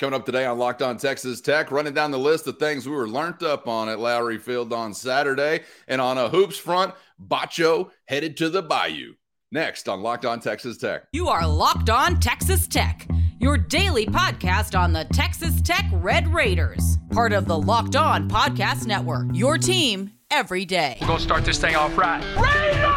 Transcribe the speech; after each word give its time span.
Coming 0.00 0.14
up 0.14 0.26
today 0.26 0.44
on 0.44 0.58
Locked 0.58 0.82
On 0.82 0.96
Texas 0.96 1.40
Tech, 1.40 1.70
running 1.70 1.94
down 1.94 2.10
the 2.10 2.18
list 2.18 2.48
of 2.48 2.58
things 2.58 2.88
we 2.88 2.96
were 2.96 3.08
learnt 3.08 3.44
up 3.44 3.68
on 3.68 3.88
at 3.88 3.98
Lowrey 3.98 4.40
Field 4.40 4.72
on 4.72 4.92
Saturday. 4.92 5.60
And 5.86 6.00
on 6.00 6.18
a 6.18 6.28
hoops 6.28 6.58
front, 6.58 6.94
Batcho 7.24 7.90
headed 8.06 8.36
to 8.38 8.48
the 8.48 8.60
Bayou. 8.60 9.14
Next 9.52 9.88
on 9.88 10.02
Locked 10.02 10.24
On 10.24 10.40
Texas 10.40 10.78
Tech. 10.78 11.04
You 11.12 11.28
are 11.28 11.46
Locked 11.46 11.90
On 11.90 12.18
Texas 12.18 12.66
Tech, 12.66 13.06
your 13.38 13.56
daily 13.56 14.04
podcast 14.04 14.76
on 14.76 14.92
the 14.92 15.04
Texas 15.12 15.62
Tech 15.62 15.84
Red 15.92 16.26
Raiders, 16.26 16.98
part 17.12 17.32
of 17.32 17.46
the 17.46 17.56
Locked 17.56 17.94
On 17.94 18.28
Podcast 18.28 18.88
Network. 18.88 19.26
Your 19.32 19.58
team 19.58 20.10
every 20.28 20.64
day. 20.64 20.98
We're 21.00 21.06
going 21.06 21.18
to 21.20 21.24
start 21.24 21.44
this 21.44 21.60
thing 21.60 21.76
off 21.76 21.96
right. 21.96 22.20
Raider! 22.36 22.93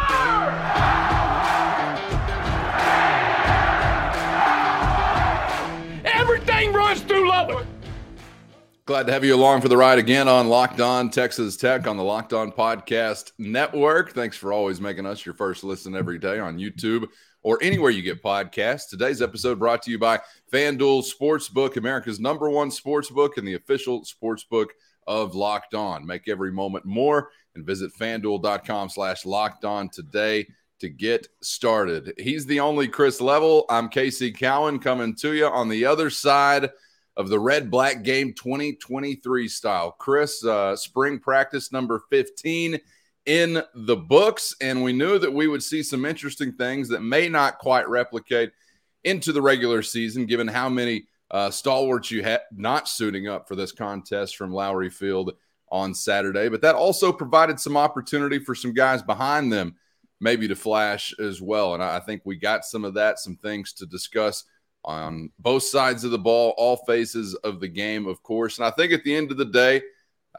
Everything 6.58 6.74
runs 6.74 7.00
through 7.02 7.28
Lubbock. 7.28 7.66
Glad 8.84 9.06
to 9.06 9.12
have 9.12 9.22
you 9.22 9.32
along 9.32 9.60
for 9.60 9.68
the 9.68 9.76
ride 9.76 10.00
again 10.00 10.26
on 10.26 10.48
Locked 10.48 10.80
On 10.80 11.08
Texas 11.08 11.56
Tech 11.56 11.86
on 11.86 11.96
the 11.96 12.02
Locked 12.02 12.32
On 12.32 12.50
Podcast 12.50 13.30
Network. 13.38 14.10
Thanks 14.10 14.36
for 14.36 14.52
always 14.52 14.80
making 14.80 15.06
us 15.06 15.24
your 15.24 15.36
first 15.36 15.62
listen 15.62 15.94
every 15.94 16.18
day 16.18 16.40
on 16.40 16.58
YouTube 16.58 17.06
or 17.44 17.62
anywhere 17.62 17.92
you 17.92 18.02
get 18.02 18.24
podcasts. 18.24 18.88
Today's 18.90 19.22
episode 19.22 19.60
brought 19.60 19.82
to 19.82 19.92
you 19.92 20.00
by 20.00 20.18
FanDuel 20.52 21.04
Sportsbook, 21.08 21.76
America's 21.76 22.18
number 22.18 22.50
one 22.50 22.70
sportsbook 22.70 23.36
and 23.36 23.46
the 23.46 23.54
official 23.54 24.02
sportsbook 24.02 24.70
of 25.06 25.36
Locked 25.36 25.74
On. 25.74 26.04
Make 26.04 26.26
every 26.26 26.50
moment 26.50 26.84
more 26.84 27.30
and 27.54 27.64
visit 27.64 27.92
fanduel.com 27.96 28.88
slash 28.88 29.24
locked 29.24 29.64
on 29.64 29.90
today 29.90 30.48
to 30.80 30.88
get 30.88 31.28
started. 31.42 32.14
He's 32.18 32.46
the 32.46 32.60
only 32.60 32.88
Chris 32.88 33.20
Level. 33.20 33.64
I'm 33.68 33.88
Casey 33.88 34.32
Cowan 34.32 34.78
coming 34.78 35.14
to 35.16 35.34
you 35.34 35.46
on 35.46 35.68
the 35.68 35.84
other 35.86 36.10
side 36.10 36.70
of 37.16 37.28
the 37.28 37.38
Red 37.38 37.70
Black 37.70 38.04
Game 38.04 38.32
2023 38.32 39.48
style. 39.48 39.90
Chris, 39.92 40.44
uh, 40.44 40.76
spring 40.76 41.18
practice 41.18 41.72
number 41.72 42.02
15 42.10 42.78
in 43.26 43.62
the 43.74 43.96
books, 43.96 44.54
and 44.60 44.82
we 44.82 44.92
knew 44.92 45.18
that 45.18 45.32
we 45.32 45.48
would 45.48 45.62
see 45.62 45.82
some 45.82 46.04
interesting 46.04 46.52
things 46.52 46.88
that 46.88 47.02
may 47.02 47.28
not 47.28 47.58
quite 47.58 47.88
replicate 47.88 48.52
into 49.04 49.32
the 49.32 49.42
regular 49.42 49.82
season, 49.82 50.26
given 50.26 50.46
how 50.46 50.68
many 50.68 51.06
uh, 51.30 51.50
stalwarts 51.50 52.10
you 52.10 52.22
had 52.22 52.40
not 52.52 52.88
suiting 52.88 53.28
up 53.28 53.48
for 53.48 53.56
this 53.56 53.72
contest 53.72 54.36
from 54.36 54.52
Lowrey 54.52 54.92
Field 54.92 55.32
on 55.70 55.92
Saturday. 55.92 56.48
But 56.48 56.62
that 56.62 56.74
also 56.74 57.12
provided 57.12 57.60
some 57.60 57.76
opportunity 57.76 58.38
for 58.38 58.54
some 58.54 58.72
guys 58.72 59.02
behind 59.02 59.52
them 59.52 59.74
maybe 60.20 60.48
to 60.48 60.56
flash 60.56 61.14
as 61.18 61.40
well. 61.40 61.74
And 61.74 61.82
I 61.82 62.00
think 62.00 62.22
we 62.24 62.36
got 62.36 62.64
some 62.64 62.84
of 62.84 62.94
that, 62.94 63.18
some 63.18 63.36
things 63.36 63.72
to 63.74 63.86
discuss 63.86 64.44
on 64.84 65.30
both 65.38 65.62
sides 65.62 66.04
of 66.04 66.10
the 66.10 66.18
ball, 66.18 66.54
all 66.56 66.76
phases 66.86 67.34
of 67.36 67.60
the 67.60 67.68
game, 67.68 68.06
of 68.06 68.22
course. 68.22 68.58
And 68.58 68.66
I 68.66 68.70
think 68.70 68.92
at 68.92 69.04
the 69.04 69.14
end 69.14 69.30
of 69.30 69.36
the 69.36 69.44
day, 69.44 69.82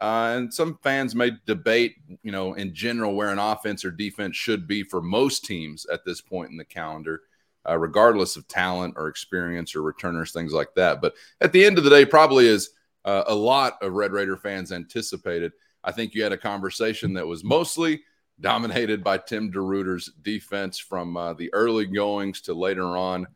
uh, 0.00 0.34
and 0.36 0.52
some 0.52 0.78
fans 0.82 1.14
may 1.14 1.32
debate, 1.46 1.96
you 2.22 2.32
know, 2.32 2.54
in 2.54 2.74
general, 2.74 3.14
where 3.14 3.30
an 3.30 3.38
offense 3.38 3.84
or 3.84 3.90
defense 3.90 4.34
should 4.34 4.66
be 4.66 4.82
for 4.82 5.02
most 5.02 5.44
teams 5.44 5.86
at 5.86 6.04
this 6.04 6.20
point 6.20 6.50
in 6.50 6.56
the 6.56 6.64
calendar, 6.64 7.22
uh, 7.68 7.76
regardless 7.76 8.36
of 8.36 8.48
talent 8.48 8.94
or 8.96 9.08
experience 9.08 9.74
or 9.74 9.82
returners, 9.82 10.32
things 10.32 10.52
like 10.52 10.74
that. 10.74 11.02
But 11.02 11.14
at 11.40 11.52
the 11.52 11.64
end 11.64 11.76
of 11.76 11.84
the 11.84 11.90
day, 11.90 12.06
probably 12.06 12.48
as 12.48 12.70
uh, 13.04 13.24
a 13.26 13.34
lot 13.34 13.76
of 13.82 13.92
Red 13.92 14.12
Raider 14.12 14.36
fans 14.36 14.72
anticipated, 14.72 15.52
I 15.84 15.92
think 15.92 16.14
you 16.14 16.22
had 16.22 16.32
a 16.32 16.38
conversation 16.38 17.12
that 17.14 17.26
was 17.26 17.44
mostly 17.44 18.02
dominated 18.40 19.04
by 19.04 19.18
Tim 19.18 19.52
DeRuyter's 19.52 20.12
defense 20.22 20.78
from 20.78 21.16
uh, 21.16 21.34
the 21.34 21.52
early 21.52 21.86
goings 21.86 22.40
to 22.42 22.54
later 22.54 22.96
on, 22.96 23.26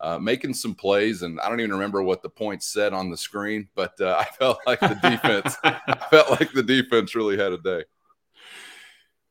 uh, 0.00 0.18
making 0.18 0.54
some 0.54 0.74
plays. 0.74 1.22
And 1.22 1.40
I 1.40 1.48
don't 1.48 1.60
even 1.60 1.72
remember 1.72 2.02
what 2.02 2.22
the 2.22 2.28
points 2.28 2.66
said 2.66 2.92
on 2.92 3.10
the 3.10 3.16
screen, 3.16 3.68
but 3.74 4.00
uh, 4.00 4.16
I 4.20 4.24
felt 4.24 4.58
like 4.66 4.80
the 4.80 4.98
defense, 5.02 5.56
I 5.64 5.96
felt 6.10 6.30
like 6.30 6.52
the 6.52 6.62
defense 6.62 7.14
really 7.14 7.36
had 7.36 7.52
a 7.52 7.58
day. 7.58 7.84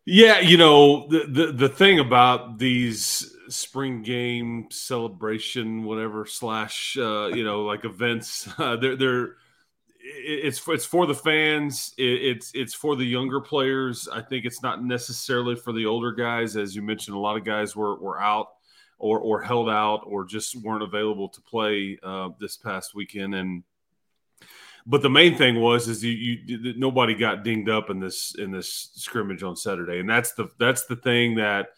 Yeah, 0.06 0.42
you 0.42 0.58
know 0.58 1.08
the 1.08 1.26
the, 1.30 1.52
the 1.54 1.70
thing 1.70 2.00
about 2.00 2.60
these 2.60 3.34
spring 3.48 4.02
game 4.02 4.68
celebration, 4.70 5.84
whatever 5.84 6.26
slash, 6.26 6.98
uh, 6.98 7.28
you 7.28 7.44
know, 7.44 7.64
like 7.64 7.86
events, 7.86 8.50
uh, 8.58 8.76
they're 8.76 8.96
they're 8.96 9.36
it's 10.04 10.60
for, 10.60 10.74
it's 10.74 10.86
for 10.86 11.06
the 11.06 11.16
fans. 11.16 11.94
it's 11.98 12.52
it's 12.54 12.74
for 12.74 12.96
the 12.96 13.06
younger 13.06 13.40
players. 13.40 14.10
I 14.12 14.22
think 14.22 14.46
it's 14.46 14.62
not 14.62 14.84
necessarily 14.84 15.56
for 15.56 15.72
the 15.72 15.86
older 15.86 16.12
guys, 16.12 16.58
as 16.58 16.76
you 16.76 16.82
mentioned. 16.82 17.16
A 17.16 17.20
lot 17.20 17.38
of 17.38 17.46
guys 17.46 17.76
were 17.76 17.98
were 17.98 18.22
out 18.22 18.50
or 19.00 19.20
or 19.20 19.42
held 19.42 19.70
out 19.70 20.02
or 20.06 20.26
just 20.26 20.56
weren't 20.58 20.84
available 20.84 21.30
to 21.30 21.42
play 21.42 21.98
uh, 22.04 22.30
this 22.40 22.58
past 22.58 22.94
weekend. 22.94 23.34
And 23.34 23.64
but 24.86 25.02
the 25.02 25.10
main 25.10 25.38
thing 25.38 25.62
was 25.62 25.88
is 25.88 26.04
you, 26.04 26.12
you 26.12 26.74
nobody 26.78 27.16
got 27.16 27.46
dinged 27.46 27.70
up 27.70 27.90
in 27.90 28.02
this 28.02 28.36
in 28.38 28.52
this 28.52 28.92
scrimmage 28.96 29.42
on 29.42 29.56
Saturday, 29.56 30.00
and 30.00 30.10
that's 30.10 30.34
the 30.34 30.50
that's 30.60 30.86
the 30.86 30.98
thing 30.98 31.36
that 31.36 31.70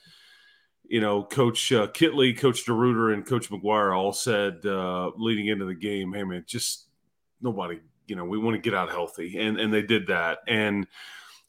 you 0.88 1.02
know, 1.02 1.24
Coach 1.24 1.72
uh, 1.72 1.88
Kittley, 1.88 2.38
Coach 2.38 2.66
DeRuyter, 2.66 3.12
and 3.14 3.26
Coach 3.26 3.50
McGuire 3.50 3.96
all 3.96 4.14
said 4.14 4.64
uh, 4.66 5.10
leading 5.16 5.48
into 5.48 5.66
the 5.66 5.76
game, 5.76 6.14
"Hey 6.14 6.24
man, 6.24 6.44
just 6.48 6.88
nobody 7.42 7.80
you 8.08 8.16
know, 8.16 8.26
we 8.26 8.38
want 8.38 8.56
to 8.56 8.62
get 8.62 8.78
out 8.78 8.90
healthy, 8.90 9.40
and 9.40 9.60
and 9.60 9.74
they 9.74 9.82
did 9.82 10.08
that. 10.08 10.40
And 10.48 10.88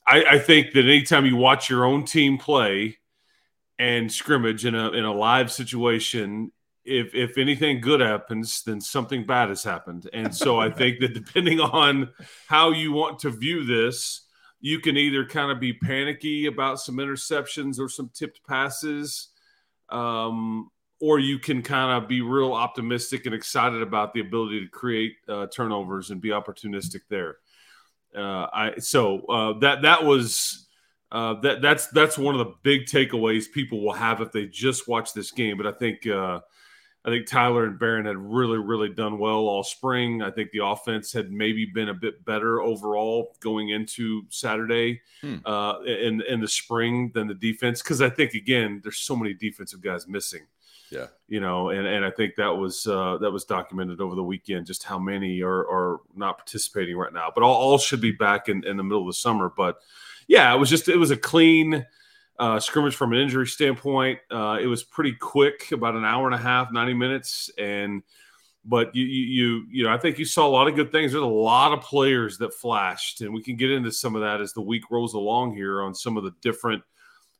I, 0.06 0.24
I 0.24 0.38
think 0.38 0.72
that 0.72 0.84
anytime 0.84 1.26
you 1.26 1.36
watch 1.36 1.68
your 1.68 1.84
own 1.84 2.04
team 2.04 2.38
play 2.38 2.98
and 3.78 4.10
scrimmage 4.10 4.64
in 4.64 4.74
a 4.74 4.90
in 4.90 5.04
a 5.04 5.12
live 5.12 5.50
situation, 5.52 6.52
if 6.84 7.14
if 7.14 7.36
anything 7.36 7.80
good 7.80 8.00
happens, 8.00 8.62
then 8.62 8.80
something 8.80 9.26
bad 9.26 9.48
has 9.48 9.64
happened. 9.64 10.08
And 10.12 10.34
so 10.34 10.58
I 10.58 10.70
think 10.78 11.00
that 11.00 11.14
depending 11.14 11.60
on 11.60 12.10
how 12.46 12.70
you 12.70 12.92
want 12.92 13.18
to 13.20 13.30
view 13.30 13.64
this, 13.64 14.22
you 14.60 14.80
can 14.80 14.96
either 14.96 15.26
kind 15.26 15.50
of 15.50 15.60
be 15.60 15.72
panicky 15.72 16.46
about 16.46 16.80
some 16.80 16.96
interceptions 16.96 17.78
or 17.78 17.88
some 17.88 18.10
tipped 18.14 18.40
passes, 18.46 19.28
um, 19.90 20.70
or 21.00 21.18
you 21.18 21.38
can 21.38 21.62
kind 21.62 22.02
of 22.02 22.08
be 22.08 22.22
real 22.22 22.52
optimistic 22.52 23.26
and 23.26 23.34
excited 23.34 23.82
about 23.82 24.14
the 24.14 24.20
ability 24.20 24.60
to 24.60 24.68
create 24.68 25.16
uh, 25.28 25.46
turnovers 25.46 26.10
and 26.10 26.20
be 26.20 26.30
opportunistic 26.30 27.00
there. 27.08 27.36
Uh, 28.16 28.46
I 28.52 28.74
so 28.78 29.20
uh, 29.26 29.58
that 29.60 29.82
that 29.82 30.04
was 30.04 30.66
uh, 31.12 31.34
that 31.40 31.60
that's 31.60 31.88
that's 31.88 32.16
one 32.16 32.34
of 32.34 32.38
the 32.38 32.54
big 32.62 32.86
takeaways 32.86 33.50
people 33.50 33.82
will 33.82 33.92
have 33.92 34.20
if 34.20 34.32
they 34.32 34.46
just 34.46 34.88
watch 34.88 35.12
this 35.12 35.30
game. 35.30 35.58
But 35.58 35.66
I 35.66 35.72
think 35.72 36.06
uh, 36.06 36.40
I 37.04 37.10
think 37.10 37.26
Tyler 37.26 37.66
and 37.66 37.78
Behren 37.78 38.06
had 38.06 38.16
really 38.16 38.58
really 38.58 38.88
done 38.88 39.18
well 39.18 39.46
all 39.48 39.62
spring. 39.62 40.22
I 40.22 40.30
think 40.30 40.50
the 40.50 40.64
offense 40.64 41.12
had 41.12 41.30
maybe 41.30 41.66
been 41.66 41.90
a 41.90 41.94
bit 41.94 42.24
better 42.24 42.62
overall 42.62 43.36
going 43.40 43.68
into 43.68 44.22
Saturday 44.30 45.02
hmm. 45.20 45.36
Uh, 45.44 45.80
in 45.82 46.22
in 46.22 46.40
the 46.40 46.48
spring 46.48 47.12
than 47.14 47.28
the 47.28 47.34
defense 47.34 47.82
because 47.82 48.00
I 48.00 48.08
think 48.08 48.32
again 48.32 48.80
there's 48.82 48.98
so 48.98 49.14
many 49.14 49.34
defensive 49.34 49.82
guys 49.82 50.08
missing. 50.08 50.46
Yeah, 50.90 51.06
you 51.26 51.40
know, 51.40 51.70
and 51.70 51.86
and 51.86 52.04
I 52.04 52.10
think 52.10 52.36
that 52.36 52.56
was 52.56 52.86
uh, 52.86 53.18
that 53.18 53.30
was 53.30 53.44
documented 53.44 54.00
over 54.00 54.14
the 54.14 54.22
weekend 54.22 54.66
just 54.66 54.84
how 54.84 54.98
many 54.98 55.42
are 55.42 55.68
are 55.68 56.00
not 56.14 56.38
participating 56.38 56.96
right 56.96 57.12
now, 57.12 57.30
but 57.34 57.42
all, 57.42 57.54
all 57.54 57.78
should 57.78 58.00
be 58.00 58.12
back 58.12 58.48
in, 58.48 58.64
in 58.64 58.76
the 58.76 58.84
middle 58.84 59.00
of 59.00 59.08
the 59.08 59.14
summer. 59.14 59.52
But 59.56 59.78
yeah, 60.28 60.54
it 60.54 60.58
was 60.58 60.70
just 60.70 60.88
it 60.88 60.96
was 60.96 61.10
a 61.10 61.16
clean 61.16 61.84
uh, 62.38 62.60
scrimmage 62.60 62.94
from 62.94 63.12
an 63.12 63.18
injury 63.18 63.46
standpoint. 63.46 64.20
Uh, 64.30 64.58
it 64.60 64.66
was 64.66 64.84
pretty 64.84 65.12
quick, 65.12 65.72
about 65.72 65.96
an 65.96 66.04
hour 66.04 66.26
and 66.26 66.34
a 66.34 66.38
half, 66.38 66.70
ninety 66.70 66.94
minutes, 66.94 67.50
and 67.58 68.02
but 68.64 68.94
you, 68.94 69.04
you 69.04 69.66
you 69.70 69.84
know 69.84 69.90
I 69.90 69.98
think 69.98 70.18
you 70.18 70.24
saw 70.24 70.46
a 70.46 70.48
lot 70.48 70.68
of 70.68 70.76
good 70.76 70.92
things. 70.92 71.12
There's 71.12 71.22
a 71.22 71.26
lot 71.26 71.72
of 71.72 71.80
players 71.80 72.38
that 72.38 72.54
flashed, 72.54 73.22
and 73.22 73.34
we 73.34 73.42
can 73.42 73.56
get 73.56 73.72
into 73.72 73.90
some 73.90 74.14
of 74.14 74.22
that 74.22 74.40
as 74.40 74.52
the 74.52 74.62
week 74.62 74.84
rolls 74.90 75.14
along 75.14 75.54
here 75.54 75.82
on 75.82 75.94
some 75.94 76.16
of 76.16 76.24
the 76.24 76.32
different 76.42 76.82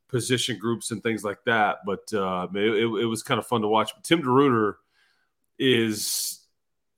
position 0.09 0.59
groups 0.59 0.91
and 0.91 1.03
things 1.03 1.25
like 1.25 1.39
that. 1.47 1.79
But 1.85 2.13
uh, 2.13 2.49
it, 2.55 2.85
it, 3.03 3.07
was 3.07 3.23
kind 3.23 3.39
of 3.39 3.47
fun 3.47 3.63
to 3.63 3.69
watch. 3.69 3.93
Tim 4.03 4.23
DeRuyter 4.23 4.75
is 5.59 6.47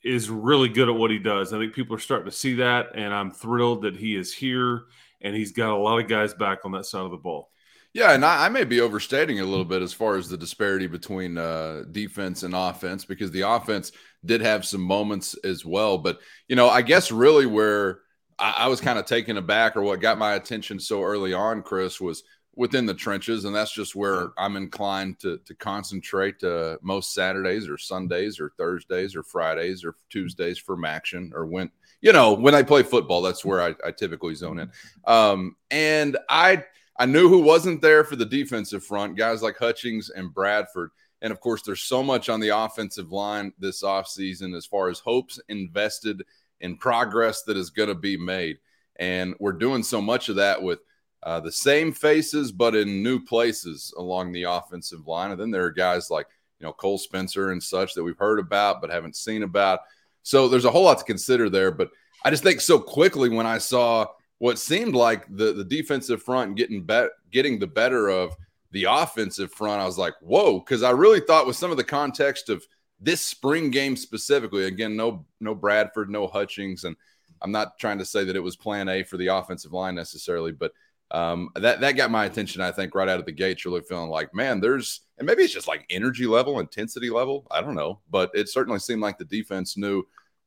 is 0.04 0.30
really 0.30 0.68
good 0.68 0.88
at 0.88 0.94
what 0.94 1.10
he 1.10 1.18
does. 1.18 1.52
I 1.52 1.58
think 1.58 1.74
people 1.74 1.96
are 1.96 2.00
starting 2.00 2.30
to 2.30 2.36
see 2.36 2.54
that, 2.54 2.94
and 2.94 3.12
I'm 3.12 3.30
thrilled 3.30 3.82
that 3.82 3.96
he 3.96 4.14
is 4.14 4.32
here 4.32 4.84
and 5.20 5.34
he's 5.34 5.52
got 5.52 5.70
a 5.70 5.76
lot 5.76 5.98
of 5.98 6.08
guys 6.08 6.34
back 6.34 6.64
on 6.64 6.72
that 6.72 6.86
side 6.86 7.04
of 7.04 7.10
the 7.10 7.16
ball. 7.16 7.50
Yeah, 7.94 8.12
and 8.12 8.24
I, 8.24 8.46
I 8.46 8.48
may 8.48 8.64
be 8.64 8.80
overstating 8.80 9.40
a 9.40 9.44
little 9.44 9.64
bit 9.64 9.82
as 9.82 9.92
far 9.92 10.16
as 10.16 10.28
the 10.28 10.36
disparity 10.36 10.86
between 10.86 11.38
uh, 11.38 11.84
defense 11.90 12.42
and 12.42 12.54
offense 12.54 13.04
because 13.04 13.30
the 13.30 13.48
offense 13.48 13.92
did 14.24 14.40
have 14.40 14.64
some 14.64 14.82
moments 14.82 15.34
as 15.42 15.64
well. 15.64 15.98
But 15.98 16.20
you 16.48 16.56
know, 16.56 16.68
I 16.68 16.82
guess 16.82 17.10
really 17.10 17.46
where 17.46 18.00
I, 18.38 18.54
I 18.58 18.68
was 18.68 18.80
kind 18.80 18.98
of 18.98 19.06
taken 19.06 19.36
aback 19.36 19.76
or 19.76 19.82
what 19.82 20.00
got 20.00 20.18
my 20.18 20.34
attention 20.34 20.78
so 20.78 21.02
early 21.02 21.32
on, 21.32 21.62
Chris, 21.62 22.00
was 22.00 22.22
within 22.58 22.86
the 22.86 22.92
trenches, 22.92 23.44
and 23.44 23.54
that's 23.54 23.72
just 23.72 23.94
where 23.94 24.32
I'm 24.36 24.56
inclined 24.56 25.20
to 25.20 25.38
to 25.38 25.54
concentrate 25.54 26.42
uh, 26.42 26.76
most 26.82 27.14
Saturdays 27.14 27.68
or 27.68 27.78
Sundays 27.78 28.40
or 28.40 28.52
Thursdays 28.58 29.14
or 29.14 29.22
Fridays 29.22 29.84
or 29.84 29.94
Tuesdays 30.10 30.58
for 30.58 30.76
action 30.84 31.32
or 31.34 31.46
when 31.46 31.70
you 32.02 32.12
know 32.12 32.34
when 32.34 32.56
I 32.56 32.64
play 32.64 32.82
football. 32.82 33.22
That's 33.22 33.44
where 33.44 33.62
I, 33.62 33.74
I 33.86 33.92
typically 33.92 34.34
zone 34.34 34.58
in. 34.58 34.70
Um, 35.06 35.56
and 35.70 36.18
I 36.28 36.64
I 36.98 37.06
knew 37.06 37.28
who 37.28 37.38
wasn't 37.38 37.80
there 37.80 38.02
for 38.02 38.16
the 38.16 38.26
defensive 38.26 38.84
front, 38.84 39.16
guys 39.16 39.40
like 39.40 39.56
Hutchings 39.56 40.10
and 40.10 40.34
Bradford. 40.34 40.90
And 41.22 41.32
of 41.32 41.40
course, 41.40 41.62
there's 41.62 41.82
so 41.82 42.02
much 42.02 42.28
on 42.28 42.40
the 42.40 42.56
offensive 42.56 43.12
line 43.12 43.52
this 43.58 43.84
offseason 43.84 44.56
as 44.56 44.66
far 44.66 44.88
as 44.88 44.98
hopes 44.98 45.40
invested 45.48 46.24
in 46.60 46.76
progress 46.76 47.44
that 47.44 47.56
is 47.56 47.70
going 47.70 47.88
to 47.88 47.94
be 47.94 48.16
made. 48.16 48.58
And 48.96 49.36
we're 49.38 49.52
doing 49.52 49.84
so 49.84 50.00
much 50.00 50.28
of 50.28 50.36
that 50.36 50.60
with 50.60 50.80
uh, 51.22 51.40
the 51.40 51.52
same 51.52 51.92
faces, 51.92 52.52
but 52.52 52.74
in 52.74 53.02
new 53.02 53.20
places 53.20 53.92
along 53.96 54.32
the 54.32 54.44
offensive 54.44 55.06
line. 55.06 55.30
And 55.32 55.40
then 55.40 55.50
there 55.50 55.64
are 55.64 55.72
guys 55.72 56.10
like, 56.10 56.26
you 56.60 56.66
know, 56.66 56.72
Cole 56.72 56.98
Spencer 56.98 57.50
and 57.50 57.62
such 57.62 57.94
that 57.94 58.04
we've 58.04 58.18
heard 58.18 58.38
about 58.38 58.80
but 58.80 58.90
haven't 58.90 59.16
seen 59.16 59.42
about. 59.42 59.80
So 60.22 60.48
there's 60.48 60.64
a 60.64 60.70
whole 60.70 60.84
lot 60.84 60.98
to 60.98 61.04
consider 61.04 61.48
there. 61.48 61.70
But 61.70 61.90
I 62.24 62.30
just 62.30 62.42
think 62.42 62.60
so 62.60 62.78
quickly 62.78 63.28
when 63.28 63.46
I 63.46 63.58
saw 63.58 64.06
what 64.38 64.58
seemed 64.58 64.94
like 64.94 65.26
the, 65.28 65.52
the 65.52 65.64
defensive 65.64 66.22
front 66.22 66.56
getting 66.56 66.84
bet 66.84 67.10
getting 67.30 67.58
the 67.58 67.66
better 67.66 68.08
of 68.08 68.36
the 68.70 68.84
offensive 68.84 69.52
front, 69.52 69.80
I 69.80 69.86
was 69.86 69.98
like, 69.98 70.14
whoa, 70.20 70.58
because 70.58 70.82
I 70.82 70.90
really 70.90 71.20
thought 71.20 71.46
with 71.46 71.56
some 71.56 71.70
of 71.70 71.76
the 71.76 71.84
context 71.84 72.48
of 72.48 72.64
this 73.00 73.20
spring 73.20 73.70
game 73.70 73.96
specifically, 73.96 74.64
again, 74.64 74.96
no 74.96 75.24
no 75.40 75.54
Bradford, 75.54 76.10
no 76.10 76.26
Hutchings, 76.26 76.84
and 76.84 76.96
I'm 77.42 77.52
not 77.52 77.78
trying 77.78 77.98
to 77.98 78.04
say 78.04 78.24
that 78.24 78.36
it 78.36 78.40
was 78.40 78.56
plan 78.56 78.88
A 78.88 79.02
for 79.02 79.16
the 79.16 79.28
offensive 79.28 79.72
line 79.72 79.94
necessarily, 79.94 80.52
but 80.52 80.72
um, 81.10 81.50
that 81.54 81.80
that 81.80 81.92
got 81.92 82.10
my 82.10 82.26
attention. 82.26 82.60
I 82.60 82.72
think 82.72 82.94
right 82.94 83.08
out 83.08 83.20
of 83.20 83.26
the 83.26 83.32
gate, 83.32 83.64
really 83.64 83.80
feeling 83.80 84.10
like, 84.10 84.34
man, 84.34 84.60
there's 84.60 85.00
and 85.16 85.26
maybe 85.26 85.42
it's 85.42 85.52
just 85.52 85.68
like 85.68 85.86
energy 85.90 86.26
level, 86.26 86.60
intensity 86.60 87.10
level. 87.10 87.46
I 87.50 87.60
don't 87.60 87.74
know, 87.74 88.00
but 88.10 88.30
it 88.34 88.48
certainly 88.48 88.78
seemed 88.78 89.00
like 89.00 89.18
the 89.18 89.24
defense 89.24 89.76
knew 89.76 90.04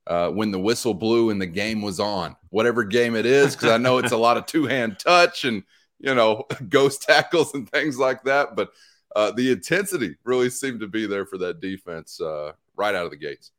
uh, 0.08 0.30
when 0.30 0.52
the 0.52 0.60
whistle 0.60 0.94
blew 0.94 1.30
and 1.30 1.42
the 1.42 1.48
game 1.48 1.81
was 1.81 2.00
on, 2.00 2.36
whatever 2.50 2.84
game 2.84 3.16
it 3.16 3.25
is, 3.25 3.56
because 3.56 3.69
I 3.69 3.78
know 3.78 3.98
it's 3.98 4.12
a 4.12 4.18
lot 4.18 4.38
of 4.38 4.46
two 4.48 4.66
hand 4.66 5.00
touch 5.00 5.46
and 5.46 5.63
you 6.00 6.13
know 6.13 6.46
ghost 6.69 7.04
tackles 7.04 7.54
and 7.56 7.69
things 7.69 7.98
like 7.98 8.24
that, 8.24 8.56
but 8.56 8.72
uh, 9.16 9.31
the 9.31 9.52
intensity 9.52 10.16
really 10.24 10.50
seemed 10.50 10.80
to 10.80 10.88
be 10.88 11.06
there 11.07 11.25
for 11.25 11.38
that 11.40 11.60
defense 11.60 12.22
uh, 12.22 12.52
right 12.75 12.96
out 12.96 13.06
of 13.06 13.12
the 13.12 13.18
gates. 13.18 13.52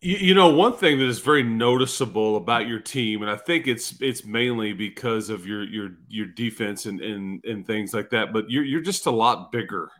You, 0.00 0.16
you, 0.16 0.34
know, 0.34 0.48
one 0.48 0.74
thing 0.74 0.98
that 0.98 1.08
is 1.08 1.18
very 1.18 1.42
noticeable 1.42 2.36
about 2.36 2.68
your 2.68 2.78
team, 2.78 3.22
and 3.22 3.30
I 3.30 3.36
think 3.36 3.66
it's 3.66 4.00
it's 4.00 4.24
mainly 4.24 4.72
because 4.72 5.28
of 5.28 5.44
your 5.44 5.64
your 5.64 5.90
your 6.08 6.26
defense 6.26 6.86
and 6.86 7.00
and, 7.00 7.44
and 7.44 7.66
things 7.66 7.92
like 7.92 8.10
that. 8.10 8.32
But 8.32 8.48
you're 8.48 8.64
you're 8.64 8.80
just 8.80 9.06
a 9.06 9.10
lot 9.10 9.50
bigger. 9.50 9.90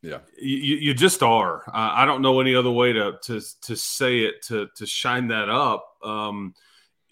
Yeah, 0.00 0.20
you, 0.38 0.76
you 0.76 0.94
just 0.94 1.22
are. 1.22 1.64
Uh, 1.68 1.92
I 1.94 2.06
don't 2.06 2.22
know 2.22 2.40
any 2.40 2.54
other 2.54 2.70
way 2.70 2.94
to 2.94 3.18
to 3.24 3.42
to 3.62 3.76
say 3.76 4.20
it 4.20 4.42
to 4.44 4.68
to 4.76 4.86
shine 4.86 5.28
that 5.28 5.50
up. 5.50 5.86
Um, 6.02 6.54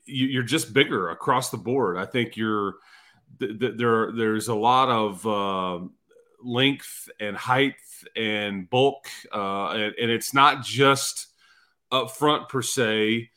you, 0.06 0.40
are 0.40 0.44
just 0.44 0.72
bigger 0.72 1.10
across 1.10 1.50
the 1.50 1.58
board. 1.58 1.98
I 1.98 2.06
think 2.06 2.36
you're 2.36 2.74
th- 3.38 3.58
th- 3.58 3.74
there. 3.76 4.12
There's 4.12 4.48
a 4.48 4.54
lot 4.54 4.88
of 4.88 5.26
uh, 5.26 5.86
length 6.42 7.08
and 7.20 7.36
height 7.36 7.76
and 8.16 8.68
bulk, 8.68 9.08
uh, 9.32 9.68
and, 9.68 9.94
and 10.00 10.10
it's 10.10 10.32
not 10.32 10.64
just 10.64 11.28
up 11.92 12.10
front 12.10 12.48
per 12.48 12.62
se, 12.62 13.30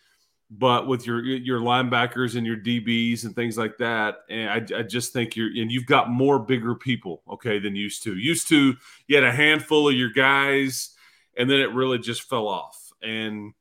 but 0.49 0.87
with 0.87 1.05
your 1.05 1.23
your 1.23 1.59
linebackers 1.59 2.35
and 2.35 2.45
your 2.45 2.57
DBs 2.57 3.25
and 3.25 3.35
things 3.35 3.57
like 3.57 3.77
that. 3.77 4.19
And 4.29 4.49
I, 4.49 4.79
I 4.79 4.83
just 4.83 5.13
think 5.13 5.35
you're 5.35 5.49
and 5.49 5.71
you've 5.71 5.85
got 5.85 6.09
more 6.09 6.39
bigger 6.39 6.75
people, 6.75 7.21
okay, 7.29 7.59
than 7.59 7.75
used 7.75 8.03
to. 8.03 8.15
Used 8.15 8.47
to 8.49 8.75
you 9.07 9.15
had 9.15 9.25
a 9.25 9.31
handful 9.31 9.89
of 9.89 9.95
your 9.95 10.11
guys, 10.11 10.95
and 11.37 11.49
then 11.49 11.59
it 11.59 11.71
really 11.73 11.99
just 11.99 12.23
fell 12.23 12.47
off. 12.47 12.91
And 13.03 13.53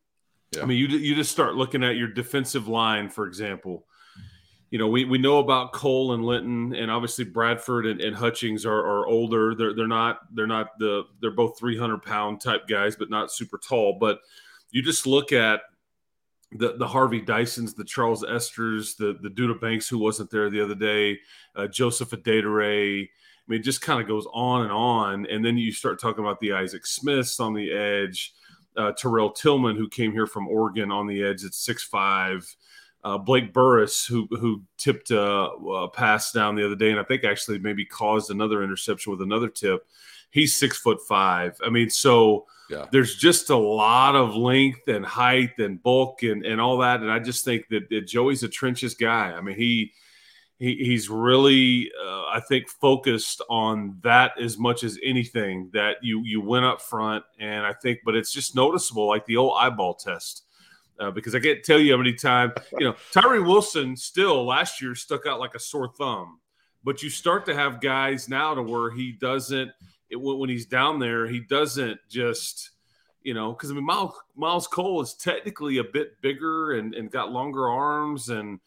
yeah. 0.54 0.62
I 0.62 0.66
mean, 0.66 0.78
you 0.78 0.86
you 0.86 1.14
just 1.14 1.32
start 1.32 1.54
looking 1.54 1.82
at 1.82 1.96
your 1.96 2.08
defensive 2.08 2.68
line, 2.68 3.08
for 3.08 3.26
example. 3.26 3.86
You 4.70 4.78
know, 4.78 4.88
we, 4.88 5.04
we 5.04 5.18
know 5.18 5.38
about 5.38 5.72
Cole 5.72 6.14
and 6.14 6.24
Linton, 6.24 6.74
and 6.74 6.90
obviously 6.90 7.24
Bradford 7.24 7.86
and, 7.86 8.00
and 8.00 8.16
Hutchings 8.16 8.66
are, 8.66 8.80
are 8.80 9.06
older. 9.06 9.54
They're 9.54 9.74
they're 9.74 9.86
not 9.86 10.18
they're 10.34 10.48
not 10.48 10.78
the 10.78 11.04
they're 11.20 11.30
both 11.30 11.58
three 11.58 11.78
hundred 11.78 12.02
pound 12.02 12.40
type 12.40 12.66
guys, 12.68 12.96
but 12.96 13.08
not 13.08 13.30
super 13.30 13.58
tall. 13.58 13.98
But 14.00 14.18
you 14.74 14.82
just 14.82 15.06
look 15.06 15.32
at 15.32 15.60
the 16.50 16.76
the 16.76 16.86
Harvey 16.86 17.22
Dysons, 17.22 17.74
the 17.74 17.84
Charles 17.84 18.24
Esters, 18.24 18.96
the 18.96 19.16
the 19.22 19.30
Duda 19.30 19.58
Banks 19.58 19.88
who 19.88 19.98
wasn't 19.98 20.30
there 20.30 20.50
the 20.50 20.62
other 20.62 20.74
day, 20.74 21.20
uh, 21.54 21.68
Joseph 21.68 22.12
Adedire. 22.12 23.06
I 23.06 23.08
mean, 23.46 23.60
it 23.60 23.64
just 23.64 23.82
kind 23.82 24.00
of 24.00 24.08
goes 24.08 24.26
on 24.32 24.62
and 24.62 24.72
on, 24.72 25.26
and 25.26 25.44
then 25.44 25.56
you 25.56 25.70
start 25.70 26.00
talking 26.00 26.24
about 26.24 26.40
the 26.40 26.52
Isaac 26.52 26.86
Smiths 26.86 27.38
on 27.38 27.54
the 27.54 27.72
edge, 27.72 28.34
uh, 28.76 28.92
Terrell 28.92 29.30
Tillman 29.30 29.76
who 29.76 29.88
came 29.88 30.12
here 30.12 30.26
from 30.26 30.48
Oregon 30.48 30.90
on 30.90 31.06
the 31.06 31.22
edge 31.22 31.44
at 31.44 31.54
six 31.54 31.84
five. 31.84 32.44
Uh, 33.04 33.18
Blake 33.18 33.52
Burris, 33.52 34.04
who 34.04 34.26
who 34.30 34.62
tipped 34.76 35.10
a, 35.12 35.20
a, 35.20 35.88
pass 35.88 36.32
down 36.32 36.56
the 36.56 36.64
other 36.64 36.74
day, 36.74 36.90
and 36.90 36.98
I 36.98 37.04
think 37.04 37.22
actually 37.22 37.58
maybe 37.58 37.84
caused 37.84 38.30
another 38.30 38.64
interception 38.64 39.12
with 39.12 39.22
another 39.22 39.50
tip. 39.50 39.86
He's 40.34 40.56
six 40.56 40.76
foot 40.76 40.98
five. 41.06 41.56
I 41.64 41.70
mean, 41.70 41.88
so 41.88 42.46
yeah. 42.68 42.86
there's 42.90 43.14
just 43.14 43.50
a 43.50 43.56
lot 43.56 44.16
of 44.16 44.34
length 44.34 44.88
and 44.88 45.06
height 45.06 45.60
and 45.60 45.80
bulk 45.80 46.24
and, 46.24 46.44
and 46.44 46.60
all 46.60 46.78
that. 46.78 47.02
And 47.02 47.10
I 47.10 47.20
just 47.20 47.44
think 47.44 47.68
that, 47.68 47.88
that 47.90 48.08
Joey's 48.08 48.42
a 48.42 48.48
trenches 48.48 48.96
guy. 48.96 49.30
I 49.30 49.40
mean, 49.40 49.54
he, 49.54 49.92
he 50.58 50.74
he's 50.74 51.08
really, 51.08 51.88
uh, 52.04 52.24
I 52.24 52.42
think, 52.48 52.68
focused 52.68 53.42
on 53.48 53.98
that 54.02 54.32
as 54.40 54.58
much 54.58 54.82
as 54.82 54.98
anything 55.04 55.70
that 55.72 55.98
you 56.02 56.22
you 56.24 56.40
went 56.40 56.64
up 56.64 56.82
front. 56.82 57.24
And 57.38 57.64
I 57.64 57.72
think, 57.72 58.00
but 58.04 58.16
it's 58.16 58.32
just 58.32 58.56
noticeable, 58.56 59.06
like 59.06 59.26
the 59.26 59.36
old 59.36 59.56
eyeball 59.56 59.94
test. 59.94 60.42
Uh, 60.98 61.12
because 61.12 61.36
I 61.36 61.40
can't 61.40 61.62
tell 61.62 61.78
you 61.78 61.92
how 61.92 61.98
many 61.98 62.14
times, 62.14 62.54
you 62.72 62.86
know, 62.86 62.96
Tyree 63.12 63.38
Wilson 63.38 63.96
still 63.96 64.44
last 64.44 64.82
year 64.82 64.96
stuck 64.96 65.26
out 65.26 65.38
like 65.38 65.54
a 65.54 65.60
sore 65.60 65.92
thumb. 65.96 66.40
But 66.82 67.04
you 67.04 67.08
start 67.08 67.46
to 67.46 67.54
have 67.54 67.80
guys 67.80 68.28
now 68.28 68.52
to 68.54 68.64
where 68.64 68.90
he 68.90 69.12
doesn't– 69.12 69.70
it, 70.14 70.38
when 70.38 70.48
he's 70.48 70.66
down 70.66 70.98
there, 70.98 71.26
he 71.26 71.40
doesn't 71.40 71.98
just, 72.08 72.70
you 73.22 73.34
know, 73.34 73.52
because 73.52 73.70
I 73.70 73.74
mean, 73.74 73.84
Miles, 73.84 74.14
Myles 74.36 74.66
Cole 74.66 75.02
is 75.02 75.14
technically 75.14 75.78
a 75.78 75.84
bit 75.84 76.20
bigger 76.22 76.72
and, 76.72 76.94
and 76.94 77.10
got 77.10 77.32
longer 77.32 77.68
arms 77.68 78.28
and 78.28 78.60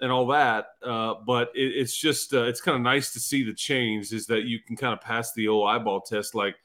and 0.00 0.10
all 0.10 0.26
that. 0.28 0.68
Uh, 0.84 1.14
but 1.26 1.50
it, 1.54 1.72
it's 1.76 1.96
just 1.96 2.34
uh, 2.34 2.42
it's 2.42 2.60
kind 2.60 2.76
of 2.76 2.82
nice 2.82 3.12
to 3.12 3.20
see 3.20 3.42
the 3.42 3.54
change 3.54 4.12
is 4.12 4.26
that 4.26 4.44
you 4.44 4.58
can 4.60 4.76
kind 4.76 4.92
of 4.92 5.00
pass 5.00 5.32
the 5.34 5.48
old 5.48 5.68
eyeball 5.68 6.00
test 6.00 6.34
like. 6.34 6.56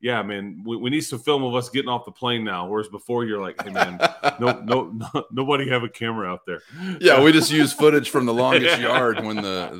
Yeah, 0.00 0.22
man, 0.22 0.62
we, 0.66 0.76
we 0.76 0.90
need 0.90 1.00
some 1.00 1.18
film 1.18 1.44
of 1.44 1.54
us 1.54 1.70
getting 1.70 1.88
off 1.88 2.04
the 2.04 2.12
plane 2.12 2.44
now. 2.44 2.66
Whereas 2.66 2.88
before, 2.88 3.24
you're 3.24 3.40
like, 3.40 3.62
"Hey, 3.62 3.70
man, 3.70 3.98
no, 4.38 4.60
no, 4.64 4.90
no, 4.90 5.24
nobody 5.32 5.66
have 5.70 5.82
a 5.82 5.88
camera 5.88 6.30
out 6.30 6.40
there." 6.46 6.60
Yeah, 7.00 7.22
we 7.22 7.32
just 7.32 7.50
use 7.50 7.72
footage 7.72 8.10
from 8.10 8.26
the 8.26 8.34
longest 8.34 8.78
yard 8.82 9.24
when 9.24 9.36
the 9.36 9.70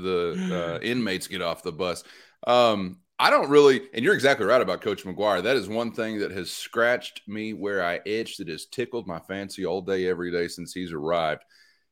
the 0.41 0.57
uh, 0.57 0.79
inmates 0.83 1.27
get 1.27 1.43
off 1.43 1.63
the 1.63 1.73
bus. 1.73 2.05
Um, 2.47 3.01
I 3.19 3.31
don't 3.31 3.49
really, 3.49 3.83
and 3.95 4.05
you're 4.05 4.15
exactly 4.15 4.45
right 4.45 4.61
about 4.61 4.81
Coach 4.81 5.05
McGuire. 5.05 5.43
That 5.43 5.57
is 5.57 5.69
one 5.69 5.93
thing 5.93 6.19
that 6.19 6.33
has 6.33 6.51
scratched 6.51 7.23
me 7.29 7.53
where 7.53 7.85
I 7.85 8.01
itched. 8.05 8.39
That 8.39 8.49
has 8.49 8.67
tickled 8.67 9.07
my 9.07 9.21
fancy 9.21 9.65
all 9.65 9.83
day, 9.83 10.09
every 10.09 10.33
day 10.33 10.49
since 10.49 10.75
he's 10.75 10.93
arrived. 10.93 11.43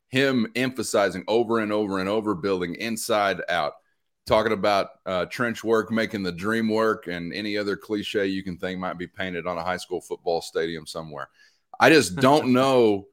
Him 0.08 0.50
emphasizing 0.56 1.22
over 1.28 1.60
and 1.60 1.72
over 1.72 2.00
and 2.00 2.08
over 2.08 2.34
building 2.34 2.74
inside 2.74 3.40
out, 3.48 3.74
talking 4.26 4.52
about 4.52 4.88
uh, 5.06 5.26
trench 5.26 5.62
work, 5.62 5.92
making 5.92 6.24
the 6.24 6.32
dream 6.32 6.68
work, 6.68 7.06
and 7.06 7.32
any 7.32 7.56
other 7.56 7.76
cliche 7.76 8.26
you 8.26 8.42
can 8.42 8.58
think 8.58 8.80
might 8.80 8.98
be 8.98 9.06
painted 9.06 9.46
on 9.46 9.58
a 9.58 9.64
high 9.64 9.76
school 9.76 10.00
football 10.00 10.42
stadium 10.42 10.86
somewhere. 10.86 11.28
I 11.78 11.88
just 11.90 12.16
don't 12.20 12.52
know. 12.52 13.06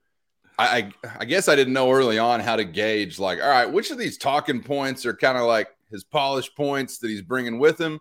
I, 0.58 0.92
I 1.18 1.24
guess 1.26 1.48
I 1.48 1.56
didn't 1.56 1.74
know 1.74 1.92
early 1.92 2.18
on 2.18 2.42
how 2.42 2.58
to 2.58 2.66
gauge, 2.66 3.18
like, 3.18 3.40
all 3.40 3.48
right, 3.48 3.72
which 3.72 3.92
of 3.92 3.98
these 3.98 4.18
talking 4.18 4.62
points 4.62 5.06
are 5.06 5.16
kind 5.16 5.38
of 5.38 5.46
like 5.46 5.70
his 5.92 6.04
polished 6.04 6.56
points 6.56 6.98
that 7.00 7.10
he's 7.10 7.22
bringing 7.22 7.60
with 7.60 7.80
him, 7.80 8.00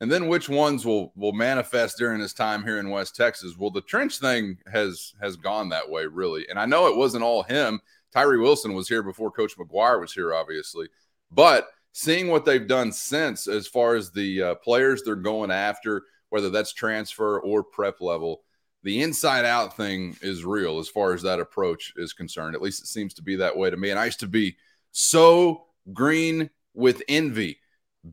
and 0.00 0.10
then 0.10 0.28
which 0.28 0.48
ones 0.48 0.84
will 0.84 1.12
will 1.16 1.32
manifest 1.32 1.98
during 1.98 2.20
his 2.20 2.32
time 2.32 2.62
here 2.62 2.78
in 2.78 2.90
West 2.90 3.16
Texas. 3.16 3.56
Well, 3.58 3.70
the 3.70 3.80
trench 3.82 4.18
thing 4.18 4.58
has 4.72 5.14
has 5.20 5.36
gone 5.36 5.68
that 5.70 5.88
way 5.88 6.06
really, 6.06 6.46
and 6.48 6.58
I 6.58 6.66
know 6.66 6.86
it 6.86 6.96
wasn't 6.96 7.24
all 7.24 7.42
him. 7.42 7.80
Tyree 8.12 8.38
Wilson 8.38 8.74
was 8.74 8.88
here 8.88 9.02
before 9.02 9.30
Coach 9.30 9.56
McGuire 9.56 10.00
was 10.00 10.12
here, 10.12 10.34
obviously, 10.34 10.88
but 11.30 11.68
seeing 11.92 12.28
what 12.28 12.44
they've 12.44 12.66
done 12.66 12.92
since, 12.92 13.46
as 13.48 13.66
far 13.66 13.94
as 13.94 14.10
the 14.10 14.42
uh, 14.42 14.54
players 14.56 15.02
they're 15.02 15.16
going 15.16 15.50
after, 15.50 16.02
whether 16.30 16.50
that's 16.50 16.72
transfer 16.72 17.40
or 17.40 17.62
prep 17.62 18.00
level, 18.00 18.42
the 18.82 19.02
inside 19.02 19.44
out 19.44 19.76
thing 19.76 20.16
is 20.22 20.44
real 20.44 20.78
as 20.78 20.88
far 20.88 21.12
as 21.12 21.22
that 21.22 21.40
approach 21.40 21.92
is 21.96 22.12
concerned. 22.12 22.54
At 22.54 22.62
least 22.62 22.82
it 22.82 22.86
seems 22.86 23.14
to 23.14 23.22
be 23.22 23.36
that 23.36 23.56
way 23.56 23.70
to 23.70 23.76
me. 23.76 23.90
And 23.90 23.98
I 23.98 24.06
used 24.06 24.20
to 24.20 24.28
be 24.28 24.56
so 24.92 25.66
green 25.92 26.50
with 26.74 27.02
envy. 27.08 27.58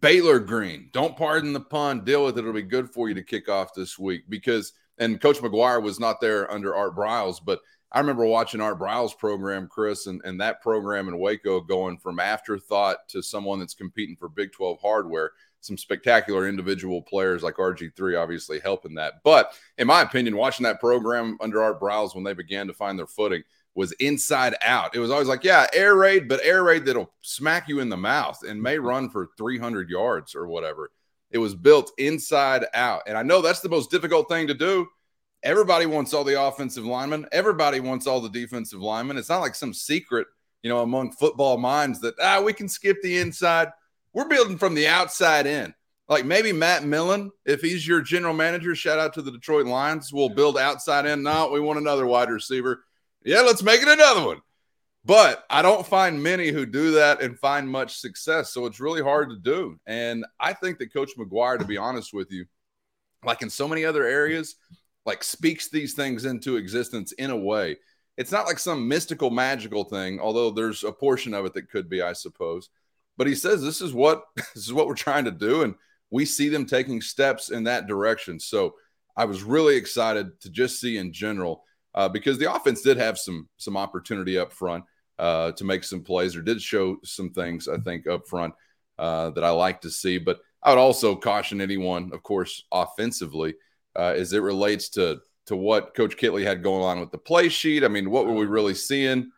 Baylor 0.01 0.39
Green, 0.39 0.89
don't 0.91 1.15
pardon 1.15 1.53
the 1.53 1.61
pun. 1.61 2.03
Deal 2.03 2.25
with 2.25 2.37
it. 2.37 2.41
It'll 2.41 2.53
be 2.53 2.61
good 2.61 2.89
for 2.89 3.07
you 3.07 3.15
to 3.15 3.23
kick 3.23 3.47
off 3.47 3.73
this 3.73 3.97
week 3.97 4.23
because, 4.27 4.73
and 4.97 5.21
Coach 5.21 5.37
McGuire 5.37 5.81
was 5.81 5.99
not 5.99 6.19
there 6.19 6.51
under 6.51 6.75
Art 6.75 6.95
Briles, 6.95 7.39
but 7.43 7.61
I 7.93 7.99
remember 7.99 8.25
watching 8.25 8.59
Art 8.59 8.79
Briles' 8.79 9.17
program, 9.17 9.69
Chris, 9.69 10.07
and, 10.07 10.21
and 10.25 10.41
that 10.41 10.61
program 10.61 11.07
in 11.07 11.17
Waco 11.17 11.61
going 11.61 11.97
from 11.97 12.19
afterthought 12.19 13.07
to 13.09 13.23
someone 13.23 13.59
that's 13.59 13.73
competing 13.73 14.17
for 14.17 14.27
Big 14.27 14.51
12 14.51 14.77
hardware. 14.81 15.31
Some 15.61 15.77
spectacular 15.77 16.49
individual 16.49 17.01
players 17.01 17.41
like 17.41 17.55
RG3 17.55 18.21
obviously 18.21 18.59
helping 18.59 18.95
that. 18.95 19.23
But 19.23 19.53
in 19.77 19.87
my 19.87 20.01
opinion, 20.01 20.35
watching 20.35 20.65
that 20.65 20.81
program 20.81 21.37
under 21.39 21.63
Art 21.63 21.79
Briles 21.79 22.13
when 22.13 22.25
they 22.25 22.33
began 22.33 22.67
to 22.67 22.73
find 22.73 22.99
their 22.99 23.07
footing– 23.07 23.43
was 23.77 23.91
inside 23.99 24.55
out. 24.63 24.95
It 24.95 24.99
was 24.99 25.11
always 25.11 25.27
like, 25.27 25.43
yeah, 25.43 25.67
air 25.71 25.95
raid, 25.95 26.27
but 26.27 26.39
air 26.43 26.63
raid 26.63 26.83
that'll 26.83 27.13
smack 27.21 27.69
you 27.69 27.79
in 27.79 27.89
the 27.89 27.95
mouth 27.95 28.41
and 28.41 28.59
may 28.59 28.79
run 28.79 29.07
for 29.07 29.29
300 29.37 29.87
yards 29.87 30.33
or 30.33 30.47
whatever. 30.47 30.89
It 31.29 31.37
was 31.37 31.53
built 31.53 31.91
inside 31.99 32.65
out. 32.73 33.03
And 33.05 33.15
I 33.15 33.21
know 33.21 33.39
that's 33.39 33.59
the 33.59 33.69
most 33.69 33.91
difficult 33.91 34.29
thing 34.29 34.47
to 34.47 34.55
do. 34.55 34.87
Everybody 35.43 35.85
wants 35.85 36.15
all 36.15 36.23
the 36.23 36.41
offensive 36.41 36.85
linemen. 36.85 37.27
Everybody 37.31 37.79
wants 37.79 38.07
all 38.07 38.19
the 38.19 38.29
defensive 38.29 38.81
linemen. 38.81 39.15
It's 39.15 39.29
not 39.29 39.41
like 39.41 39.53
some 39.53 39.75
secret, 39.75 40.25
you 40.63 40.71
know, 40.71 40.81
among 40.81 41.11
football 41.11 41.59
minds 41.59 42.01
that 42.01 42.15
ah, 42.19 42.41
we 42.41 42.53
can 42.53 42.67
skip 42.67 42.97
the 43.03 43.19
inside. 43.19 43.67
We're 44.11 44.27
building 44.27 44.57
from 44.57 44.73
the 44.73 44.87
outside 44.87 45.45
in. 45.45 45.71
Like 46.09 46.25
maybe 46.25 46.51
Matt 46.51 46.83
Millen, 46.83 47.31
if 47.45 47.61
he's 47.61 47.87
your 47.87 48.01
general 48.01 48.33
manager, 48.33 48.73
shout 48.73 48.97
out 48.97 49.13
to 49.13 49.21
the 49.21 49.31
Detroit 49.31 49.67
Lions, 49.67 50.11
We'll 50.11 50.29
build 50.29 50.57
outside 50.57 51.05
in. 51.05 51.21
No, 51.21 51.51
we 51.51 51.59
want 51.59 51.77
another 51.77 52.07
wide 52.07 52.31
receiver. 52.31 52.85
Yeah, 53.23 53.41
let's 53.41 53.63
make 53.63 53.81
it 53.81 53.87
another 53.87 54.25
one. 54.25 54.41
But 55.05 55.45
I 55.49 55.61
don't 55.61 55.87
find 55.87 56.21
many 56.21 56.49
who 56.49 56.65
do 56.65 56.91
that 56.91 57.21
and 57.21 57.39
find 57.39 57.69
much 57.69 57.97
success. 57.97 58.51
So 58.51 58.65
it's 58.65 58.81
really 58.81 59.01
hard 59.01 59.29
to 59.29 59.37
do. 59.37 59.79
And 59.85 60.25
I 60.39 60.51
think 60.51 60.79
that 60.79 60.93
Coach 60.93 61.11
McGuire, 61.17 61.57
to 61.57 61.65
be 61.65 61.77
honest 61.77 62.13
with 62.13 62.29
you, 62.31 62.45
like 63.23 63.41
in 63.41 63.49
so 63.49 63.67
many 63.67 63.85
other 63.85 64.03
areas, 64.03 64.55
like 65.05 65.23
speaks 65.23 65.69
these 65.69 65.93
things 65.93 66.25
into 66.25 66.57
existence 66.57 67.13
in 67.13 67.31
a 67.31 67.37
way. 67.37 67.77
It's 68.17 68.31
not 68.33 68.47
like 68.47 68.59
some 68.59 68.87
mystical, 68.87 69.29
magical 69.29 69.85
thing, 69.85 70.19
although 70.19 70.51
there's 70.51 70.83
a 70.83 70.91
portion 70.91 71.33
of 71.33 71.45
it 71.45 71.53
that 71.53 71.69
could 71.69 71.87
be, 71.87 72.01
I 72.01 72.13
suppose. 72.13 72.69
But 73.15 73.27
he 73.27 73.35
says 73.35 73.63
this 73.63 73.81
is 73.81 73.93
what 73.93 74.23
this 74.35 74.65
is 74.65 74.73
what 74.73 74.87
we're 74.87 74.95
trying 74.95 75.25
to 75.25 75.31
do, 75.31 75.61
and 75.61 75.75
we 76.09 76.25
see 76.25 76.49
them 76.49 76.65
taking 76.65 77.01
steps 77.01 77.49
in 77.49 77.63
that 77.63 77.87
direction. 77.87 78.39
So 78.39 78.75
I 79.15 79.25
was 79.25 79.43
really 79.43 79.75
excited 79.75 80.39
to 80.41 80.49
just 80.49 80.81
see 80.81 80.97
in 80.97 81.13
general 81.13 81.63
uh, 81.97 82.07
because 82.07 82.37
the 82.37 82.53
offense 82.53 82.83
did 82.83 82.95
have 82.95 83.17
some 83.17 83.49
some 83.57 83.75
opportunity 83.75 84.37
up 84.37 84.53
front 84.53 84.83
uh, 85.17 85.51
to 85.53 85.63
make 85.63 85.83
some 85.83 86.03
plays 86.03 86.35
or 86.35 86.43
did 86.43 86.61
show 86.61 86.97
some 87.03 87.31
things, 87.31 87.67
I 87.67 87.77
think, 87.77 88.05
up 88.05 88.27
front 88.27 88.53
uh, 88.99 89.31
that 89.31 89.43
I 89.43 89.49
like 89.49 89.81
to 89.81 89.89
see. 89.89 90.19
But 90.19 90.39
I 90.61 90.69
would 90.69 90.79
also 90.79 91.15
caution 91.15 91.59
anyone, 91.59 92.11
of 92.13 92.21
course, 92.21 92.65
offensively, 92.71 93.55
uh, 93.95 94.13
as 94.15 94.31
it 94.33 94.43
relates 94.43 94.89
to 94.89 95.21
to 95.47 95.55
what 95.55 95.95
Coach 95.95 96.17
Kittley 96.17 96.43
had 96.43 96.61
going 96.61 96.83
on 96.83 96.99
with 96.99 97.09
the 97.09 97.17
play 97.17 97.49
sheet. 97.49 97.83
I 97.83 97.87
mean, 97.87 98.11
what 98.11 98.27
were 98.27 98.35
we 98.35 98.45
really 98.45 98.75
seeing? 98.75 99.31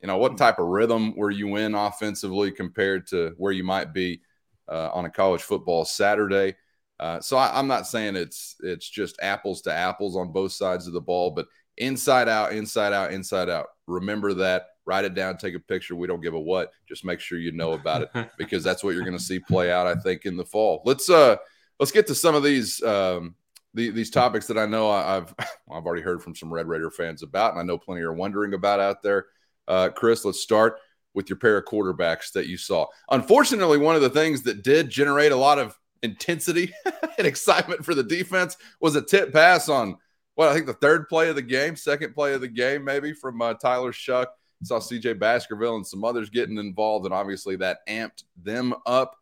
You 0.00 0.06
know, 0.06 0.16
what 0.16 0.38
type 0.38 0.58
of 0.58 0.66
rhythm 0.66 1.14
were 1.14 1.30
you 1.30 1.56
in 1.56 1.74
offensively 1.74 2.52
compared 2.52 3.06
to 3.08 3.34
where 3.36 3.52
you 3.52 3.64
might 3.64 3.92
be 3.92 4.22
uh, 4.66 4.88
on 4.94 5.04
a 5.04 5.10
college 5.10 5.42
football 5.42 5.84
Saturday? 5.84 6.56
Uh, 6.98 7.20
so 7.20 7.36
I, 7.36 7.58
I'm 7.58 7.68
not 7.68 7.86
saying 7.86 8.16
it's 8.16 8.56
it's 8.60 8.88
just 8.88 9.20
apples 9.20 9.60
to 9.62 9.74
apples 9.74 10.16
on 10.16 10.32
both 10.32 10.52
sides 10.52 10.86
of 10.86 10.94
the 10.94 11.02
ball, 11.02 11.32
but 11.32 11.46
inside 11.78 12.28
out, 12.28 12.52
inside 12.52 12.92
out, 12.92 13.12
inside 13.12 13.48
out. 13.48 13.66
Remember 13.86 14.34
that 14.34 14.66
write 14.88 15.04
it 15.04 15.14
down, 15.14 15.36
take 15.36 15.54
a 15.54 15.60
picture. 15.60 15.94
We 15.94 16.06
don't 16.06 16.22
give 16.22 16.34
a 16.34 16.40
what. 16.40 16.72
Just 16.88 17.04
make 17.04 17.20
sure 17.20 17.38
you 17.38 17.52
know 17.52 17.74
about 17.74 18.02
it 18.02 18.30
because 18.38 18.64
that's 18.64 18.82
what 18.82 18.94
you're 18.94 19.04
going 19.04 19.16
to 19.16 19.22
see 19.22 19.38
play 19.38 19.70
out. 19.70 19.86
I 19.86 19.94
think 19.94 20.24
in 20.24 20.36
the 20.36 20.44
fall. 20.44 20.82
Let's 20.84 21.10
uh 21.10 21.36
let's 21.78 21.92
get 21.92 22.06
to 22.08 22.14
some 22.14 22.34
of 22.34 22.42
these 22.42 22.82
um 22.82 23.34
the, 23.74 23.90
these 23.90 24.10
topics 24.10 24.46
that 24.46 24.58
I 24.58 24.66
know 24.66 24.90
I've 24.90 25.34
I've 25.70 25.84
already 25.84 26.02
heard 26.02 26.22
from 26.22 26.34
some 26.34 26.52
Red 26.52 26.66
Raider 26.66 26.90
fans 26.90 27.22
about, 27.22 27.52
and 27.52 27.60
I 27.60 27.62
know 27.62 27.78
plenty 27.78 28.00
are 28.02 28.12
wondering 28.12 28.54
about 28.54 28.80
out 28.80 29.02
there. 29.02 29.26
Uh, 29.68 29.90
Chris, 29.90 30.24
let's 30.24 30.40
start 30.40 30.78
with 31.12 31.28
your 31.28 31.38
pair 31.38 31.58
of 31.58 31.66
quarterbacks 31.66 32.32
that 32.32 32.46
you 32.46 32.56
saw. 32.56 32.86
Unfortunately, 33.10 33.76
one 33.76 33.94
of 33.94 34.02
the 34.02 34.10
things 34.10 34.42
that 34.44 34.62
did 34.62 34.88
generate 34.88 35.32
a 35.32 35.36
lot 35.36 35.58
of 35.58 35.78
intensity 36.02 36.72
and 37.18 37.26
excitement 37.26 37.84
for 37.84 37.94
the 37.94 38.02
defense 38.02 38.56
was 38.80 38.96
a 38.96 39.02
tip 39.02 39.32
pass 39.32 39.68
on 39.68 39.98
what 40.38 40.50
I 40.50 40.54
think 40.54 40.66
the 40.66 40.72
third 40.74 41.08
play 41.08 41.30
of 41.30 41.34
the 41.34 41.42
game, 41.42 41.74
second 41.74 42.14
play 42.14 42.32
of 42.32 42.40
the 42.40 42.46
game, 42.46 42.84
maybe 42.84 43.12
from 43.12 43.42
uh, 43.42 43.54
Tyler 43.54 43.90
Shough. 43.90 44.26
Saw 44.62 44.78
CJ 44.78 45.18
Baskerville 45.18 45.74
and 45.74 45.86
some 45.86 46.04
others 46.04 46.30
getting 46.30 46.58
involved, 46.58 47.06
and 47.06 47.12
obviously 47.14 47.56
that 47.56 47.78
amped 47.88 48.22
them 48.40 48.72
up. 48.86 49.16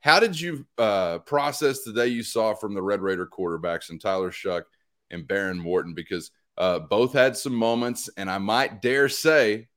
How 0.00 0.18
did 0.18 0.40
you 0.40 0.66
uh, 0.78 1.18
process 1.18 1.82
the 1.82 1.92
day 1.92 2.06
you 2.06 2.22
saw 2.22 2.54
from 2.54 2.72
the 2.72 2.80
Red 2.80 3.02
Raider 3.02 3.26
quarterbacks 3.26 3.90
and 3.90 4.00
Tyler 4.00 4.30
Shough 4.30 4.64
and 5.10 5.28
Behren 5.28 5.58
Morton? 5.58 5.92
Because 5.92 6.30
uh, 6.56 6.78
both 6.78 7.12
had 7.12 7.36
some 7.36 7.54
moments, 7.54 8.08
and 8.16 8.30
I 8.30 8.38
might 8.38 8.80
dare 8.80 9.10
say 9.10 9.68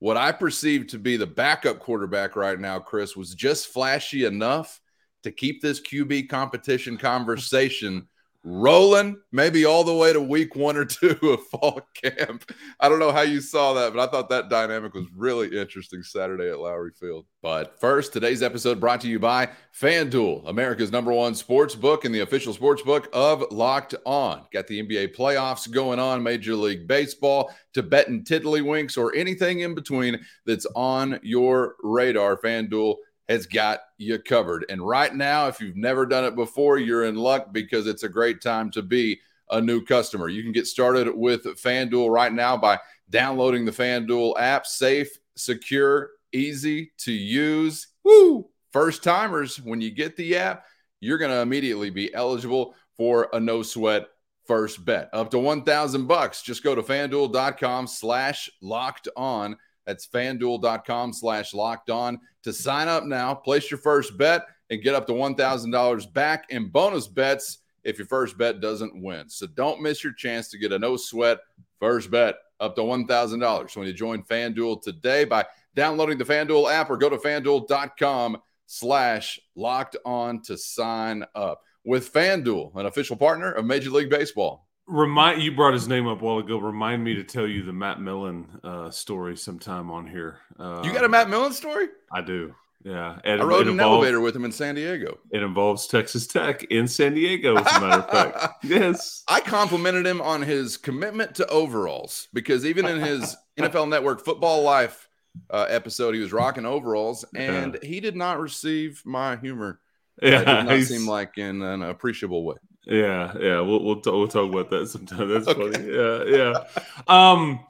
what 0.00 0.18
I 0.18 0.32
perceive 0.32 0.88
to 0.88 0.98
be 0.98 1.16
the 1.16 1.26
backup 1.26 1.78
quarterback 1.78 2.36
right 2.36 2.60
now, 2.60 2.78
Chris, 2.78 3.16
was 3.16 3.34
just 3.34 3.68
flashy 3.68 4.26
enough 4.26 4.82
to 5.22 5.30
keep 5.30 5.62
this 5.62 5.80
QB 5.80 6.28
competition 6.28 6.98
conversation 6.98 8.06
rolling 8.42 9.16
maybe 9.32 9.64
all 9.64 9.84
the 9.84 9.94
way 9.94 10.12
to 10.12 10.20
week 10.20 10.56
one 10.56 10.76
or 10.76 10.84
two 10.84 11.18
of 11.22 11.42
fall 11.48 11.80
camp. 11.94 12.50
I 12.78 12.88
don't 12.88 12.98
know 12.98 13.12
how 13.12 13.22
you 13.22 13.40
saw 13.40 13.74
that, 13.74 13.92
but 13.94 14.08
I 14.08 14.10
thought 14.10 14.28
that 14.30 14.48
dynamic 14.48 14.94
was 14.94 15.06
really 15.14 15.58
interesting 15.58 16.02
Saturday 16.02 16.48
at 16.48 16.56
Lowrey 16.56 16.96
Field. 16.96 17.26
But 17.42 17.80
first, 17.80 18.12
today's 18.12 18.42
episode 18.42 18.80
brought 18.80 19.00
to 19.02 19.08
you 19.08 19.18
by 19.18 19.50
FanDuel, 19.78 20.48
America's 20.48 20.92
number 20.92 21.12
one 21.12 21.34
sports 21.34 21.74
book 21.74 22.04
and 22.04 22.14
the 22.14 22.20
official 22.20 22.52
sports 22.52 22.82
book 22.82 23.08
of 23.12 23.44
Locked 23.50 23.94
On. 24.04 24.44
Got 24.52 24.66
the 24.66 24.82
NBA 24.82 25.14
playoffs 25.16 25.70
going 25.70 25.98
on, 25.98 26.22
Major 26.22 26.54
League 26.54 26.86
Baseball, 26.86 27.50
Tibetan 27.72 28.24
tiddlywinks, 28.24 28.98
or 28.98 29.14
anything 29.14 29.60
in 29.60 29.74
between 29.74 30.18
that's 30.46 30.66
on 30.74 31.18
your 31.22 31.76
radar. 31.82 32.36
FanDuel 32.36 32.96
has 33.30 33.46
got 33.46 33.78
you 33.96 34.18
covered. 34.18 34.66
And 34.68 34.82
right 34.82 35.14
now, 35.14 35.46
if 35.46 35.60
you've 35.60 35.76
never 35.76 36.04
done 36.04 36.24
it 36.24 36.34
before, 36.34 36.78
you're 36.78 37.04
in 37.04 37.14
luck 37.14 37.52
because 37.52 37.86
it's 37.86 38.02
a 38.02 38.08
great 38.08 38.42
time 38.42 38.72
to 38.72 38.82
be 38.82 39.20
a 39.50 39.60
new 39.60 39.84
customer. 39.84 40.28
You 40.28 40.42
can 40.42 40.50
get 40.50 40.66
started 40.66 41.08
with 41.14 41.44
FanDuel 41.44 42.10
right 42.10 42.32
now 42.32 42.56
by 42.56 42.80
downloading 43.08 43.64
the 43.64 43.70
FanDuel 43.70 44.34
app. 44.40 44.66
Safe, 44.66 45.16
secure, 45.36 46.10
easy 46.32 46.90
to 46.98 47.12
use. 47.12 47.86
Woo! 48.02 48.48
First 48.72 49.04
timers, 49.04 49.60
when 49.60 49.80
you 49.80 49.92
get 49.92 50.16
the 50.16 50.36
app, 50.36 50.64
you're 50.98 51.18
going 51.18 51.30
to 51.30 51.40
immediately 51.40 51.90
be 51.90 52.12
eligible 52.12 52.74
for 52.96 53.28
a 53.32 53.38
no 53.38 53.62
sweat 53.62 54.08
first 54.44 54.84
bet 54.84 55.08
up 55.12 55.30
to 55.30 55.38
1000 55.38 56.08
bucks 56.08 56.42
just 56.42 56.64
go 56.64 56.74
to 56.74 56.82
fanduel.com 56.82 57.86
slash 57.86 58.50
locked 58.60 59.06
on 59.16 59.56
that's 59.86 60.06
fanduel.com 60.06 61.12
slash 61.12 61.54
locked 61.54 61.90
on 61.90 62.20
to 62.42 62.52
sign 62.52 62.88
up 62.88 63.04
now. 63.04 63.34
Place 63.34 63.70
your 63.70 63.78
first 63.78 64.16
bet 64.16 64.46
and 64.70 64.82
get 64.82 64.94
up 64.94 65.06
to 65.06 65.12
$1,000 65.12 66.12
back 66.12 66.50
in 66.50 66.68
bonus 66.68 67.06
bets 67.06 67.58
if 67.82 67.98
your 67.98 68.06
first 68.06 68.38
bet 68.38 68.60
doesn't 68.60 69.00
win. 69.02 69.28
So 69.28 69.46
don't 69.46 69.82
miss 69.82 70.04
your 70.04 70.12
chance 70.12 70.48
to 70.50 70.58
get 70.58 70.72
a 70.72 70.78
no 70.78 70.96
sweat 70.96 71.38
first 71.78 72.10
bet 72.10 72.36
up 72.60 72.74
to 72.76 72.82
$1,000 72.82 73.76
when 73.76 73.86
you 73.86 73.92
join 73.92 74.22
FanDuel 74.22 74.82
today 74.82 75.24
by 75.24 75.44
downloading 75.74 76.18
the 76.18 76.24
FanDuel 76.24 76.70
app 76.70 76.90
or 76.90 76.96
go 76.96 77.08
to 77.08 77.16
fanduel.com 77.16 78.38
slash 78.66 79.40
locked 79.56 79.96
on 80.04 80.42
to 80.42 80.56
sign 80.56 81.24
up. 81.34 81.62
With 81.82 82.12
FanDuel, 82.12 82.76
an 82.76 82.84
official 82.84 83.16
partner 83.16 83.52
of 83.52 83.64
Major 83.64 83.88
League 83.90 84.10
Baseball. 84.10 84.68
Remind 84.90 85.40
you 85.40 85.52
brought 85.52 85.72
his 85.72 85.86
name 85.86 86.08
up 86.08 86.20
a 86.20 86.24
while 86.24 86.38
ago. 86.38 86.58
Remind 86.58 87.04
me 87.04 87.14
to 87.14 87.22
tell 87.22 87.46
you 87.46 87.62
the 87.62 87.72
Matt 87.72 88.00
Millen 88.00 88.60
uh, 88.64 88.90
story 88.90 89.36
sometime 89.36 89.88
on 89.88 90.06
here. 90.06 90.38
Uh, 90.58 90.82
you 90.84 90.92
got 90.92 91.04
a 91.04 91.08
Matt 91.08 91.30
Millen 91.30 91.52
story? 91.52 91.86
I 92.12 92.22
do. 92.22 92.54
Yeah, 92.82 93.18
and 93.24 93.42
I 93.42 93.44
rode 93.44 93.66
an 93.66 93.72
involved, 93.72 94.04
elevator 94.04 94.20
with 94.20 94.34
him 94.34 94.44
in 94.44 94.52
San 94.52 94.74
Diego. 94.74 95.18
It 95.30 95.42
involves 95.42 95.86
Texas 95.86 96.26
Tech 96.26 96.64
in 96.64 96.88
San 96.88 97.14
Diego, 97.14 97.56
as 97.56 97.76
a 97.76 97.80
matter 97.80 98.02
of 98.02 98.10
fact. 98.10 98.64
Yes, 98.64 99.22
I 99.28 99.40
complimented 99.40 100.06
him 100.06 100.20
on 100.20 100.42
his 100.42 100.76
commitment 100.76 101.34
to 101.36 101.46
overalls 101.48 102.28
because 102.32 102.64
even 102.64 102.86
in 102.86 103.00
his 103.00 103.36
NFL 103.58 103.90
Network 103.90 104.24
Football 104.24 104.62
Life 104.62 105.08
uh, 105.50 105.66
episode, 105.68 106.14
he 106.14 106.20
was 106.20 106.32
rocking 106.32 106.64
overalls, 106.64 107.24
and 107.34 107.78
yeah. 107.80 107.88
he 107.88 108.00
did 108.00 108.16
not 108.16 108.40
receive 108.40 109.02
my 109.04 109.36
humor. 109.36 109.78
Yeah, 110.22 110.40
it 110.40 110.44
did 110.46 110.66
not 110.66 110.82
seem 110.82 111.06
like 111.06 111.36
in 111.36 111.62
an 111.62 111.82
appreciable 111.82 112.44
way. 112.44 112.56
Yeah, 112.90 113.32
yeah, 113.38 113.60
we'll 113.60 113.84
we'll, 113.84 114.00
t- 114.00 114.10
we'll 114.10 114.26
talk 114.26 114.50
about 114.50 114.68
that 114.70 114.88
sometime. 114.88 115.28
That's 115.28 115.46
okay. 115.46 115.70
funny. 115.70 115.92
Yeah, 115.92 116.24
yeah. 116.24 116.64
Um, 117.06 117.60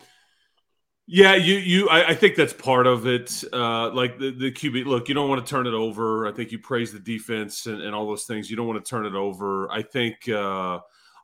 yeah, 1.06 1.34
you 1.34 1.56
you 1.56 1.90
I, 1.90 2.08
I, 2.08 2.14
think 2.14 2.36
that's 2.36 2.54
part 2.54 2.86
of 2.86 3.06
it. 3.06 3.44
Uh, 3.52 3.90
like 3.90 4.18
the, 4.18 4.30
the 4.30 4.50
QB, 4.50 4.86
look, 4.86 5.08
you 5.08 5.14
don't 5.14 5.28
want 5.28 5.44
to 5.44 5.50
turn 5.50 5.66
it 5.66 5.74
over. 5.74 6.26
I 6.26 6.32
think 6.32 6.52
you 6.52 6.58
praise 6.58 6.90
the 6.90 7.00
defense 7.00 7.66
and, 7.66 7.82
and 7.82 7.94
all 7.94 8.06
those 8.06 8.24
things. 8.24 8.48
You 8.48 8.56
don't 8.56 8.66
want 8.66 8.82
to 8.82 8.88
turn 8.88 9.04
it 9.04 9.14
over. 9.14 9.70
I 9.70 9.82
think 9.82 10.26
uh, 10.30 10.78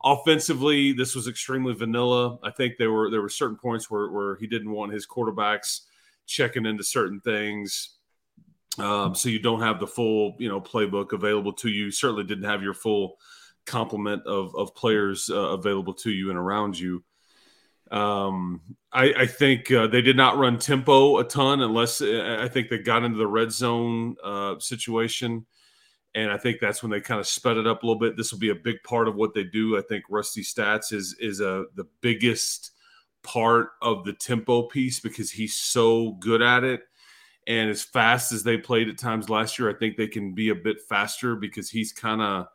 offensively, 0.04 0.92
this 0.92 1.14
was 1.14 1.26
extremely 1.26 1.72
vanilla. 1.72 2.36
I 2.42 2.50
think 2.50 2.74
there 2.76 2.92
were 2.92 3.10
there 3.10 3.22
were 3.22 3.30
certain 3.30 3.56
points 3.56 3.90
where 3.90 4.10
where 4.10 4.36
he 4.36 4.46
didn't 4.46 4.72
want 4.72 4.92
his 4.92 5.06
quarterbacks 5.06 5.82
checking 6.26 6.66
into 6.66 6.84
certain 6.84 7.20
things. 7.20 7.96
Um, 8.78 9.14
so 9.14 9.30
you 9.30 9.38
don't 9.38 9.62
have 9.62 9.80
the 9.80 9.86
full, 9.86 10.36
you 10.38 10.50
know, 10.50 10.60
playbook 10.60 11.12
available 11.12 11.54
to 11.54 11.70
you. 11.70 11.90
Certainly 11.90 12.24
didn't 12.24 12.44
have 12.44 12.62
your 12.62 12.74
full 12.74 13.16
complement 13.66 14.25
of 14.26 14.54
of 14.56 14.75
players 14.75 15.30
uh, 15.30 15.37
available 15.50 15.94
to 15.94 16.11
you 16.11 16.30
and 16.30 16.38
around 16.38 16.78
you. 16.78 17.04
Um, 17.90 18.61
I, 18.92 19.12
I 19.16 19.26
think 19.26 19.70
uh, 19.70 19.87
they 19.87 20.02
did 20.02 20.16
not 20.16 20.38
run 20.38 20.58
tempo 20.58 21.18
a 21.18 21.25
ton, 21.25 21.61
unless 21.62 22.00
uh, 22.00 22.38
I 22.40 22.49
think 22.49 22.68
they 22.68 22.78
got 22.78 23.04
into 23.04 23.18
the 23.18 23.26
red 23.28 23.52
zone 23.52 24.16
uh, 24.25 24.58
situation, 24.58 25.46
and 26.14 26.30
I 26.32 26.38
think 26.38 26.58
that's 26.61 26.82
when 26.82 26.90
they 26.90 27.00
kind 27.00 27.20
of 27.20 27.26
sped 27.26 27.58
it 27.58 27.66
up 27.66 27.82
a 27.82 27.87
little 27.87 28.00
bit. 28.00 28.16
This 28.16 28.32
will 28.32 28.40
be 28.40 28.50
a 28.50 28.54
big 28.54 28.82
part 28.85 29.08
of 29.08 29.14
what 29.16 29.35
they 29.35 29.44
do. 29.44 29.78
I 29.78 29.82
think 29.82 30.04
Rusty 30.11 30.42
Staats 30.42 30.92
is 30.92 31.16
is 31.20 31.40
a 31.40 31.66
the 31.75 31.87
biggest 32.00 32.73
part 33.23 33.70
of 33.82 34.04
the 34.04 34.12
tempo 34.14 34.62
piece 34.64 35.00
because 35.00 35.30
he's 35.32 35.54
so 35.56 36.12
good 36.20 36.42
at 36.42 36.62
it 36.64 36.82
And 37.46 37.70
as 37.70 37.82
fast 37.82 38.32
as 38.32 38.42
they 38.42 38.56
played 38.56 38.88
at 38.88 38.99
times 38.99 39.30
last 39.30 39.58
year, 39.58 39.70
I 39.70 39.75
think 39.78 39.96
they 39.96 40.08
can 40.08 40.35
be 40.35 40.49
a 40.49 40.54
bit 40.54 40.78
faster 40.88 41.37
because 41.37 41.70
he's 41.70 41.92
kind 41.92 42.20
of, 42.20 42.46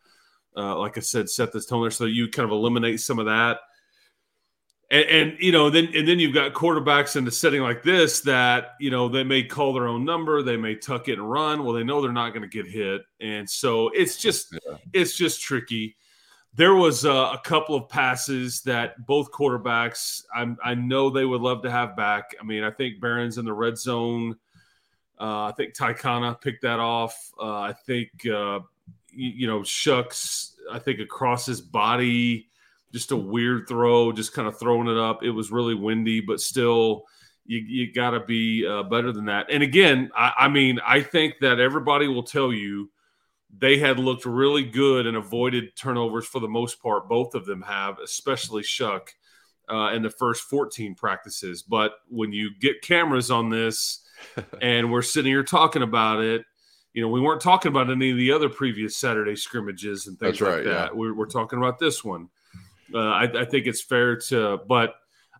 uh, 0.55 0.77
like 0.77 0.97
I 0.97 1.01
said, 1.01 1.29
set 1.29 1.53
this 1.53 1.65
tone 1.65 1.81
there. 1.81 1.91
So 1.91 2.05
you 2.05 2.29
kind 2.29 2.45
of 2.45 2.51
eliminate 2.51 2.99
some 2.99 3.19
of 3.19 3.25
that. 3.25 3.59
And, 4.89 5.05
and, 5.05 5.37
you 5.39 5.53
know, 5.53 5.69
then 5.69 5.89
and 5.95 6.05
then 6.05 6.19
you've 6.19 6.33
got 6.33 6.51
quarterbacks 6.53 7.15
in 7.15 7.25
a 7.25 7.31
setting 7.31 7.61
like 7.61 7.81
this 7.81 8.19
that 8.21 8.71
you 8.81 8.91
know 8.91 9.07
they 9.07 9.23
may 9.23 9.41
call 9.41 9.73
their 9.73 9.87
own 9.87 10.03
number, 10.03 10.43
they 10.43 10.57
may 10.57 10.75
tuck 10.75 11.07
it 11.07 11.13
and 11.13 11.31
run. 11.31 11.63
Well, 11.63 11.73
they 11.73 11.85
know 11.85 12.01
they're 12.01 12.11
not 12.11 12.31
going 12.31 12.41
to 12.41 12.49
get 12.49 12.69
hit, 12.69 13.01
and 13.21 13.49
so 13.49 13.87
it's 13.93 14.17
just 14.17 14.53
yeah. 14.53 14.75
it's 14.91 15.15
just 15.15 15.41
tricky. 15.41 15.95
There 16.53 16.75
was 16.75 17.05
uh, 17.05 17.31
a 17.33 17.39
couple 17.41 17.75
of 17.75 17.87
passes 17.87 18.61
that 18.63 19.05
both 19.05 19.31
quarterbacks 19.31 20.23
I, 20.35 20.53
I 20.61 20.75
know 20.75 21.09
they 21.09 21.23
would 21.23 21.39
love 21.39 21.61
to 21.61 21.71
have 21.71 21.95
back. 21.95 22.35
I 22.37 22.43
mean, 22.43 22.65
I 22.65 22.71
think 22.71 22.99
Behren's 22.99 23.37
in 23.37 23.45
the 23.45 23.53
red 23.53 23.77
zone. 23.77 24.35
Uh, 25.17 25.45
I 25.45 25.53
think 25.55 25.73
Taikana 25.73 26.41
picked 26.41 26.63
that 26.63 26.79
off. 26.79 27.15
Uh, 27.39 27.59
I 27.59 27.73
think 27.85 28.09
uh, 28.27 28.59
you 29.13 29.47
know 29.47 29.61
Shough's. 29.61 30.55
I 30.71 30.79
think 30.79 30.99
across 30.99 31.45
his 31.45 31.59
body 31.59 32.47
just 32.91 33.11
a 33.11 33.17
weird 33.17 33.67
throw, 33.67 34.11
just 34.11 34.33
kind 34.33 34.47
of 34.47 34.59
throwing 34.59 34.87
it 34.87 34.97
up. 34.97 35.23
It 35.23 35.31
was 35.31 35.51
really 35.51 35.75
windy, 35.75 36.19
but 36.19 36.41
still, 36.41 37.03
you, 37.45 37.59
you 37.59 37.93
got 37.93 38.11
to 38.11 38.19
be 38.19 38.67
uh, 38.67 38.83
better 38.83 39.11
than 39.11 39.25
that. 39.25 39.47
And 39.49 39.63
again, 39.63 40.11
I, 40.15 40.33
I, 40.39 40.47
mean, 40.47 40.79
I 40.85 41.01
think 41.01 41.35
that 41.41 41.59
everybody 41.59 42.07
will 42.07 42.23
tell 42.23 42.51
you 42.51 42.91
they 43.57 43.77
had 43.77 43.99
looked 43.99 44.25
really 44.25 44.63
good 44.63 45.07
and 45.07 45.17
avoided 45.17 45.75
turnovers 45.75 46.25
for 46.25 46.39
the 46.39 46.47
most 46.47 46.81
part. 46.81 47.09
Both 47.09 47.35
of 47.35 47.45
them 47.45 47.61
have, 47.61 47.97
especially 47.99 48.63
Shough 48.63 49.07
uh, 49.69 49.91
in 49.93 50.01
the 50.01 50.09
first 50.09 50.43
14 50.43 50.95
practices. 50.95 51.61
But 51.61 51.93
when 52.07 52.31
you 52.31 52.51
get 52.59 52.81
cameras 52.81 53.31
on 53.31 53.49
this 53.49 54.05
and 54.61 54.91
we're 54.91 55.01
sitting 55.01 55.31
here 55.31 55.43
talking 55.43 55.81
about 55.81 56.21
it, 56.21 56.45
you 56.93 57.01
know, 57.01 57.07
we 57.07 57.21
weren't 57.21 57.41
talking 57.41 57.69
about 57.69 57.89
any 57.89 58.11
of 58.11 58.17
the 58.17 58.31
other 58.31 58.49
previous 58.49 58.97
Saturday 58.97 59.35
scrimmages 59.35 60.07
and 60.07 60.19
things 60.19 60.39
That's 60.39 60.41
like 60.41 60.55
right, 60.57 60.63
that. 60.65 60.91
Yeah. 60.91 60.97
We're, 60.97 61.13
we're 61.13 61.25
talking 61.25 61.59
about 61.59 61.79
this 61.79 62.03
one. 62.03 62.29
Uh, 62.93 62.99
I, 62.99 63.23
I, 63.23 63.45
think 63.45 63.67
it's 63.67 63.81
fair 63.81 64.17
to, 64.17 64.59
but 64.67 64.95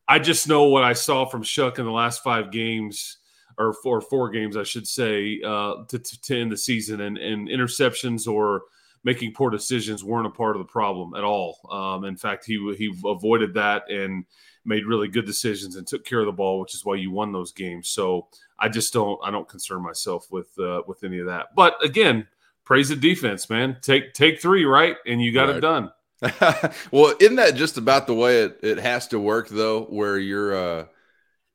I 0.07 0.19
just 0.19 0.47
know 0.47 0.65
what 0.65 0.83
I 0.83 0.93
saw 0.93 1.25
from 1.25 1.43
Shough 1.43 1.77
in 1.77 1.85
the 1.85 1.91
last 1.91 2.23
five 2.23 2.51
games 2.51 3.17
or 3.57 3.73
four 3.73 3.99
four 3.99 4.29
games, 4.29 4.55
I 4.55 4.63
should 4.63 4.87
say, 4.87 5.41
uh, 5.45 5.83
to, 5.89 5.99
to, 5.99 6.21
to 6.21 6.39
end 6.39 6.51
the 6.51 6.57
season, 6.57 7.01
and, 7.01 7.17
and 7.17 7.49
interceptions 7.49 8.25
or 8.25 8.63
making 9.03 9.33
poor 9.33 9.49
decisions 9.49 10.03
weren't 10.03 10.27
a 10.27 10.31
part 10.31 10.55
of 10.55 10.59
the 10.59 10.71
problem 10.71 11.13
at 11.15 11.23
all. 11.23 11.57
Um, 11.71 12.05
in 12.05 12.17
fact, 12.17 12.45
he 12.45 12.57
he 12.77 12.93
avoided 13.05 13.55
that 13.55 13.89
and 13.89 14.25
made 14.63 14.85
really 14.85 15.07
good 15.07 15.25
decisions 15.25 15.75
and 15.75 15.87
took 15.87 16.05
care 16.05 16.19
of 16.19 16.27
the 16.27 16.31
ball, 16.31 16.59
which 16.59 16.75
is 16.75 16.85
why 16.85 16.95
you 16.95 17.11
won 17.11 17.31
those 17.31 17.51
games. 17.51 17.89
So 17.89 18.27
I 18.59 18.69
just 18.69 18.93
don't 18.93 19.19
I 19.23 19.31
don't 19.31 19.49
concern 19.49 19.81
myself 19.81 20.27
with 20.31 20.57
uh, 20.59 20.83
with 20.87 21.03
any 21.03 21.19
of 21.19 21.27
that. 21.27 21.47
But 21.55 21.83
again, 21.83 22.27
praise 22.63 22.89
the 22.89 22.95
defense, 22.95 23.49
man. 23.49 23.77
Take 23.81 24.13
take 24.13 24.41
three, 24.41 24.65
right, 24.65 24.95
and 25.05 25.21
you 25.21 25.31
got 25.31 25.47
right. 25.47 25.57
it 25.57 25.61
done. 25.61 25.91
well, 26.91 27.15
isn't 27.19 27.37
that 27.37 27.55
just 27.55 27.77
about 27.77 28.05
the 28.05 28.13
way 28.13 28.43
it, 28.43 28.59
it 28.61 28.77
has 28.77 29.07
to 29.07 29.19
work 29.19 29.49
though, 29.49 29.85
where 29.85 30.19
you're 30.19 30.55
uh 30.55 30.85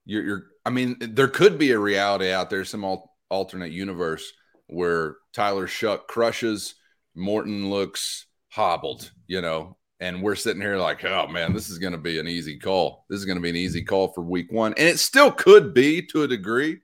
you're 0.04 0.24
you're 0.24 0.46
I 0.66 0.70
mean, 0.70 0.96
there 0.98 1.28
could 1.28 1.58
be 1.58 1.70
a 1.70 1.78
reality 1.78 2.32
out 2.32 2.50
there, 2.50 2.64
some 2.64 2.82
al- 2.82 3.14
alternate 3.30 3.70
universe 3.70 4.32
where 4.66 5.16
Tyler 5.32 5.68
Shough 5.68 6.08
crushes, 6.08 6.74
Morton 7.16 7.70
looks 7.70 8.26
hobbled, 8.50 9.10
you 9.26 9.40
know, 9.40 9.76
and 10.00 10.22
we're 10.22 10.34
sitting 10.34 10.62
here 10.62 10.76
like, 10.76 11.04
oh 11.04 11.26
man, 11.28 11.52
this 11.52 11.68
is 11.68 11.78
going 11.78 11.92
to 11.92 11.98
be 11.98 12.18
an 12.18 12.28
easy 12.28 12.58
call. 12.58 13.04
This 13.08 13.18
is 13.18 13.24
going 13.24 13.36
to 13.36 13.42
be 13.42 13.50
an 13.50 13.56
easy 13.56 13.82
call 13.82 14.12
for 14.12 14.22
week 14.22 14.52
one. 14.52 14.74
And 14.76 14.88
it 14.88 14.98
still 14.98 15.30
could 15.30 15.72
be 15.72 16.02
to 16.08 16.22
a 16.22 16.28
degree, 16.28 16.80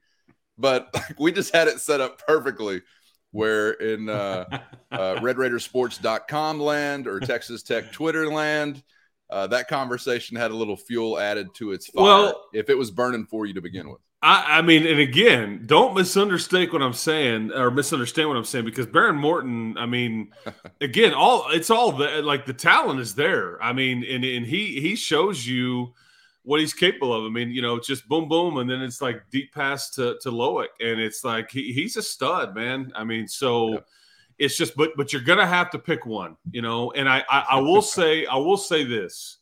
but 0.59 0.95
we 1.19 1.33
just 1.33 1.55
had 1.55 1.69
it 1.69 1.81
set 1.81 2.01
up 2.01 2.23
perfectly 2.27 2.83
where 3.33 3.73
in 3.73 4.09
uh, 4.09 4.45
uh, 4.93 5.15
RedRaidersports.com 5.17 6.61
land 6.61 7.07
or 7.07 7.21
Texas 7.21 7.62
Tech 7.62 7.93
Twitter 7.93 8.29
land, 8.29 8.83
uh, 9.31 9.47
that 9.49 9.69
conversation 9.69 10.37
had 10.37 10.51
a 10.51 10.57
little 10.57 10.77
fuel 10.77 11.19
added 11.19 11.49
to 11.55 11.73
its 11.73 11.89
fire 11.89 12.05
well, 12.05 12.45
if 12.53 12.69
it 12.69 12.77
was 12.77 12.91
burning 12.91 13.27
for 13.27 13.47
you 13.47 13.55
to 13.55 13.62
begin 13.62 13.89
with. 13.89 14.01
I, 14.23 14.59
I, 14.59 14.62
mean, 14.62 14.87
and 14.87 15.00
again, 15.00 15.64
don't 15.67 15.95
misunderstand 15.95 16.73
what 16.73 16.80
I'm 16.80 16.93
saying 16.93 17.50
or 17.52 17.73
misunderstand 17.73 18.28
what 18.28 18.37
I'm 18.37 18.45
saying 18.45 18.65
because 18.65 18.87
Behren 18.87 19.17
Morton, 19.17 19.76
I 19.76 19.87
mean, 19.87 20.32
again, 20.80 21.13
all 21.13 21.47
it's 21.50 21.71
all 21.71 21.91
the 21.91 22.23
like 22.23 22.47
the 22.47 22.52
talent 22.52 23.00
is 23.00 23.17
there. 23.17 23.61
I 23.61 23.73
mean, 23.73 24.04
and, 24.04 24.25
and 24.25 24.47
he 24.47 24.80
he 24.80 24.95
shows 24.95 25.45
you 25.45 25.93
what 26.45 26.61
he's 26.61 26.73
capable 26.73 27.13
of. 27.13 27.25
I 27.25 27.30
mean, 27.30 27.50
you 27.50 27.63
know, 27.63 27.80
just 27.80 28.06
boom, 28.08 28.28
boom, 28.28 28.58
and 28.58 28.71
then 28.71 28.80
it's 28.80 29.02
like 29.02 29.23
deep 29.30 29.52
pass 29.52 29.91
to 29.91 30.17
to 30.23 30.30
Loic, 30.30 30.69
and 30.80 31.00
it's 31.00 31.25
like 31.25 31.50
he, 31.50 31.73
he's 31.73 31.97
a 31.97 32.02
stud, 32.02 32.54
man. 32.54 32.93
I 32.95 33.02
mean, 33.02 33.26
so 33.26 33.73
yeah. 33.73 33.78
it's 34.39 34.56
just, 34.56 34.76
but 34.76 34.91
but 34.97 35.13
you're 35.13 35.23
gonna 35.23 35.47
have 35.47 35.71
to 35.71 35.80
pick 35.80 36.06
one, 36.06 36.37
you 36.52 36.63
know. 36.63 36.93
And 36.93 37.08
I 37.08 37.25
I, 37.28 37.47
I 37.50 37.61
will 37.61 37.82
say 37.82 38.25
I 38.26 38.37
will 38.37 38.56
say 38.56 38.85
this, 38.85 39.39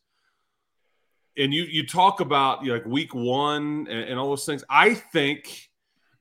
and 1.37 1.53
you 1.53 1.64
you 1.64 1.87
talk 1.87 2.21
about 2.21 2.62
you 2.62 2.69
know, 2.69 2.75
like 2.75 2.87
week 2.87 3.14
one 3.14 3.87
and, 3.88 4.11
and 4.11 4.19
all 4.19 4.29
those 4.29 4.47
things. 4.47 4.64
I 4.69 4.95
think. 4.95 5.69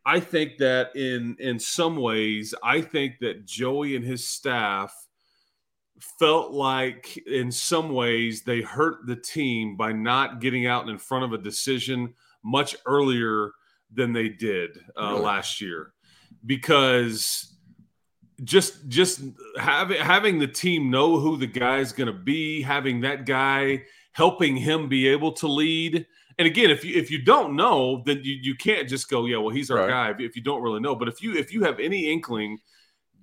I 0.05 0.21
think 0.21 0.57
that 0.57 0.95
in 0.95 1.35
in 1.39 1.59
some 1.59 1.97
ways, 1.97 2.55
I 2.63 2.81
think 2.81 3.19
that 3.19 3.45
Joey 3.45 3.95
and 3.95 4.03
his 4.03 4.25
staff 4.25 4.95
felt 6.17 6.51
like 6.51 7.17
in 7.27 7.51
some 7.51 7.93
ways 7.93 8.41
they 8.41 8.61
hurt 8.61 9.05
the 9.05 9.15
team 9.15 9.75
by 9.75 9.91
not 9.91 10.39
getting 10.39 10.65
out 10.65 10.87
in 10.89 10.97
front 10.97 11.25
of 11.25 11.33
a 11.33 11.37
decision 11.43 12.13
much 12.43 12.75
earlier 12.85 13.51
than 13.93 14.13
they 14.13 14.29
did 14.29 14.77
uh, 14.99 15.09
really? 15.11 15.21
last 15.21 15.61
year 15.61 15.93
because 16.45 17.55
just 18.43 18.87
just 18.87 19.21
having 19.57 19.99
having 19.99 20.39
the 20.39 20.47
team 20.47 20.89
know 20.89 21.19
who 21.19 21.35
the 21.35 21.47
guy 21.47 21.79
is 21.79 21.91
going 21.91 22.07
to 22.07 22.13
be 22.13 22.61
having 22.61 23.01
that 23.01 23.25
guy 23.25 23.83
helping 24.11 24.57
him 24.57 24.89
be 24.89 25.07
able 25.07 25.31
to 25.31 25.47
lead 25.47 26.05
and 26.37 26.47
again 26.47 26.69
if 26.69 26.83
you 26.83 26.95
if 26.95 27.11
you 27.11 27.21
don't 27.21 27.55
know 27.55 28.01
then 28.05 28.19
you, 28.23 28.37
you 28.41 28.55
can't 28.55 28.87
just 28.89 29.09
go 29.09 29.25
yeah 29.25 29.37
well 29.37 29.49
he's 29.53 29.69
our 29.69 29.79
right. 29.79 30.17
guy 30.17 30.23
if 30.23 30.35
you 30.35 30.41
don't 30.41 30.61
really 30.61 30.79
know 30.79 30.95
but 30.95 31.07
if 31.07 31.21
you 31.21 31.35
if 31.35 31.53
you 31.53 31.63
have 31.63 31.79
any 31.79 32.11
inkling 32.11 32.57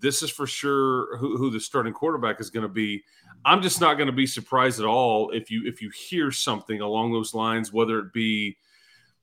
this 0.01 0.23
is 0.23 0.31
for 0.31 0.47
sure 0.47 1.17
who, 1.19 1.37
who 1.37 1.51
the 1.51 1.61
starting 1.61 1.93
quarterback 1.93 2.41
is 2.41 2.51
going 2.51 2.63
to 2.63 2.69
be. 2.69 3.03
I'm 3.45 3.63
just 3.63 3.81
not 3.81 3.95
going 3.95 4.09
to 4.09 4.13
be 4.13 4.27
surprised 4.27 4.81
at 4.81 4.87
all 4.87 5.31
if 5.31 5.51
you 5.51 5.67
if 5.67 5.81
you 5.81 5.91
hear 5.91 6.31
something 6.31 6.81
along 6.81 7.13
those 7.13 7.35
lines, 7.35 7.73
whether 7.73 7.99
it 8.01 8.13
be 8.13 8.57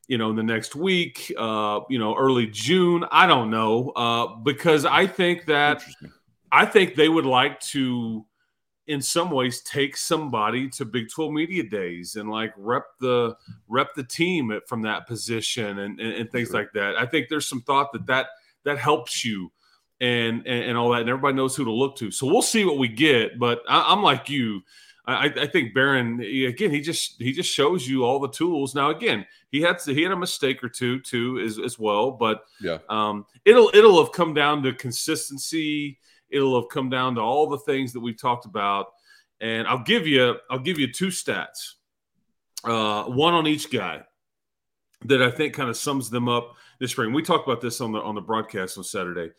you 0.08 0.18
know 0.18 0.30
in 0.30 0.36
the 0.36 0.44
next 0.44 0.76
week, 0.76 1.32
uh, 1.38 1.82
you 1.90 2.00
know 2.00 2.16
early 2.16 2.48
June. 2.48 3.06
I 3.12 3.28
don't 3.28 3.50
know 3.50 3.90
uh, 3.90 4.36
because 4.38 4.86
I 4.86 5.08
think 5.08 5.46
that 5.46 5.84
I 6.52 6.66
think 6.66 6.96
they 6.96 7.10
would 7.10 7.26
like 7.26 7.60
to 7.72 8.26
in 8.88 9.02
some 9.02 9.32
ways 9.32 9.62
take 9.62 9.96
somebody 9.96 10.70
to 10.70 10.86
Big 10.86 11.10
12 11.10 11.32
media 11.32 11.64
days 11.64 12.16
and 12.16 12.30
like 12.30 12.54
rep 12.58 12.86
the 13.00 13.36
rep 13.68 13.94
the 13.96 14.04
team 14.04 14.60
from 14.68 14.82
that 14.82 15.08
position 15.08 15.80
and, 15.80 16.00
and, 16.00 16.14
and 16.14 16.32
things 16.32 16.50
sure. 16.50 16.60
like 16.60 16.74
that. 16.74 16.96
I 16.98 17.06
think 17.06 17.30
there's 17.30 17.48
some 17.48 17.62
thought 17.62 17.94
that 17.94 18.06
that 18.08 18.28
that 18.66 18.78
helps 18.78 19.24
you 19.24 19.52
and, 20.02 20.46
and, 20.46 20.66
and 20.66 20.78
all 20.78 20.92
that, 20.92 21.02
and 21.02 21.10
everybody 21.10 21.36
knows 21.36 21.56
who 21.56 21.64
to 21.64 21.72
look 21.72 21.96
to. 21.98 22.12
So 22.12 22.28
we'll 22.28 22.42
see 22.42 22.66
what 22.66 22.78
we 22.78 22.90
get. 22.90 23.40
But 23.40 23.62
I, 23.70 23.94
am 23.94 24.04
like 24.04 24.30
you. 24.30 24.62
I, 25.06 25.26
I 25.26 25.48
think 25.48 25.76
Behren 25.76 26.48
again. 26.48 26.72
He 26.72 26.82
just 26.82 27.22
he 27.22 27.34
just 27.34 27.54
shows 27.54 27.88
you 27.88 28.04
all 28.04 28.20
the 28.20 28.30
tools. 28.30 28.74
Now 28.74 28.90
again, 28.90 29.26
he 29.50 29.62
had 29.62 29.80
to, 29.80 29.94
he 29.94 30.02
had 30.02 30.12
a 30.12 30.18
mistake 30.18 30.64
or 30.64 30.70
two 30.70 31.00
too 31.02 31.40
as, 31.40 31.60
as 31.60 31.78
well. 31.78 32.12
But 32.12 32.44
yeah, 32.62 32.78
um, 32.90 33.26
it'll 33.46 33.70
it'll 33.74 34.02
have 34.02 34.14
come 34.14 34.34
down 34.34 34.64
to 34.64 34.74
consistency. 34.74 36.00
It'll 36.34 36.60
have 36.60 36.70
come 36.70 36.90
down 36.90 37.16
to 37.16 37.22
all 37.22 37.48
the 37.48 37.60
things 37.60 37.94
that 37.94 38.00
we've 38.00 38.20
talked 38.20 38.46
about. 38.46 38.88
And 39.40 39.68
I'll 39.68 39.84
give 39.84 40.08
you 40.08 40.36
I'll 40.50 40.60
give 40.60 40.80
you 40.80 40.92
two 40.92 41.08
stats, 41.08 41.74
uh, 42.64 43.04
one 43.04 43.34
on 43.34 43.48
each 43.48 43.72
guy 43.72 44.04
that 45.06 45.22
I 45.22 45.30
think 45.30 45.54
kind 45.54 45.70
of 45.70 45.78
sums 45.78 46.10
them 46.10 46.28
up 46.28 46.56
this 46.80 46.92
spring. 46.92 47.14
We 47.14 47.24
talked 47.24 47.48
about 47.48 47.62
this 47.62 47.82
on 47.82 47.92
the 47.92 48.00
on 48.00 48.16
the 48.16 48.22
broadcast 48.22 48.78
on 48.78 48.84
Saturday. 48.84 49.32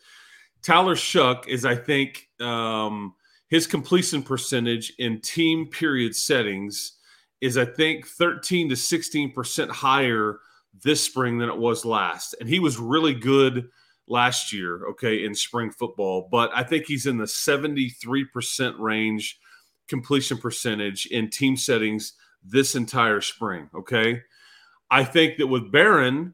Tyler 0.65 0.95
Shough 0.95 1.47
is, 1.47 1.63
I 1.63 1.75
think, 1.75 2.27
um, 2.39 3.13
his 3.49 3.67
completion 3.67 4.23
percentage 4.23 4.93
in 4.97 5.21
team 5.21 5.67
period 5.67 6.15
settings 6.15 6.93
is, 7.39 7.55
I 7.55 7.65
think, 7.65 8.07
13 8.07 8.69
to 8.69 8.75
16% 8.75 9.69
higher 9.69 10.39
this 10.83 11.03
spring 11.03 11.37
than 11.37 11.49
it 11.49 11.57
was 11.57 11.85
last. 11.85 12.35
And 12.39 12.49
he 12.49 12.59
was 12.59 12.77
really 12.79 13.13
good 13.13 13.69
last 14.07 14.53
year, 14.53 14.87
okay, 14.89 15.23
in 15.25 15.33
spring 15.33 15.71
football. 15.71 16.27
But 16.31 16.51
I 16.53 16.63
think 16.63 16.85
he's 16.85 17.05
in 17.05 17.17
the 17.17 17.25
73% 17.25 18.79
range 18.79 19.39
completion 19.87 20.37
percentage 20.37 21.05
in 21.07 21.29
team 21.29 21.57
settings 21.57 22.13
this 22.43 22.75
entire 22.75 23.21
spring, 23.21 23.69
okay? 23.75 24.21
I 24.89 25.03
think 25.03 25.37
that 25.37 25.47
with 25.47 25.71
Behren, 25.71 26.33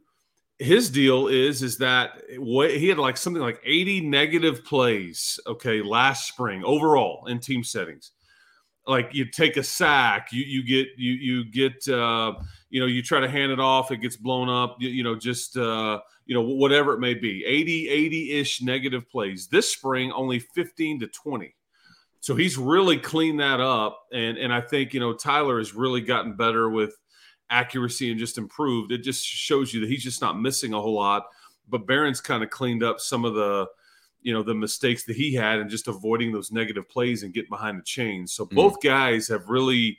his 0.62 0.92
deal 0.92 1.28
is 1.28 1.64
is 1.64 1.80
that 1.80 2.22
he 2.30 2.88
had 2.88 3.00
like 3.00 3.18
something 3.18 3.42
like 3.42 3.60
80 3.66 4.02
negative 4.02 4.64
plays 4.64 5.40
okay 5.48 5.82
last 5.82 6.28
spring 6.28 6.64
overall 6.64 7.26
in 7.26 7.40
team 7.40 7.64
settings 7.64 8.12
like 8.92 9.14
you 9.14 9.24
take 9.26 9.56
a 9.56 9.64
sack, 9.64 10.34
you 10.34 10.44
you 10.44 10.64
get 10.64 10.90
you 10.98 11.14
you 11.14 11.46
get 11.46 11.88
uh, 11.88 12.34
you 12.70 12.82
know 12.82 12.86
you 12.86 13.02
try 13.02 13.22
to 13.22 13.30
hand 13.30 13.52
it 13.52 13.60
off, 13.60 13.90
it 13.90 13.98
gets 13.98 14.18
blown 14.18 14.50
up. 14.50 14.76
You, 14.80 14.90
you 14.90 15.02
know 15.02 15.16
just 15.16 15.56
uh, 15.56 16.02
you 16.26 16.36
know 16.36 16.42
whatever 16.42 16.94
it 16.94 17.00
may 17.00 17.14
be, 17.14 17.44
80 17.46 17.88
80 17.88 18.32
ish 18.34 18.62
negative 18.62 19.10
plays. 19.10 19.48
This 19.48 19.72
spring 19.72 20.12
only 20.12 20.40
15 20.40 21.00
to 21.00 21.08
20. 21.08 21.56
So 22.20 22.36
he's 22.36 22.58
really 22.58 22.98
cleaned 22.98 23.40
that 23.40 23.62
up, 23.62 23.98
and 24.12 24.38
and 24.38 24.54
I 24.54 24.60
think 24.60 24.94
you 24.94 25.00
know 25.00 25.14
Tyler 25.14 25.58
has 25.58 25.74
really 25.74 26.02
gotten 26.02 26.36
better 26.36 26.70
with 26.70 26.94
accuracy 27.50 28.12
and 28.12 28.20
just 28.20 28.38
improved. 28.38 28.92
It 28.92 29.04
just 29.04 29.26
shows 29.26 29.74
you 29.74 29.80
that 29.80 29.90
he's 29.90 30.04
just 30.04 30.22
not 30.22 30.40
missing 30.40 30.74
a 30.74 30.82
whole 30.82 30.96
lot. 30.96 31.28
But 31.70 31.88
Behrens 31.88 32.20
kind 32.20 32.44
of 32.44 32.50
cleaned 32.50 32.84
up 32.84 33.00
some 33.00 33.24
of 33.24 33.36
the 33.36 33.68
you 34.22 34.34
know 34.34 34.44
the 34.44 34.54
mistakes 34.54 35.04
that 35.06 35.16
he 35.16 35.34
had 35.34 35.60
and 35.60 35.70
just 35.70 35.88
avoiding 35.88 36.32
those 36.32 36.52
negative 36.52 36.88
plays 36.90 37.24
and 37.24 37.34
getting 37.34 37.50
behind 37.50 37.78
the 37.78 37.84
chains. 37.84 38.34
So 38.34 38.46
both 38.46 38.80
mm. 38.80 38.84
guys 38.84 39.28
have 39.28 39.50
really, 39.50 39.98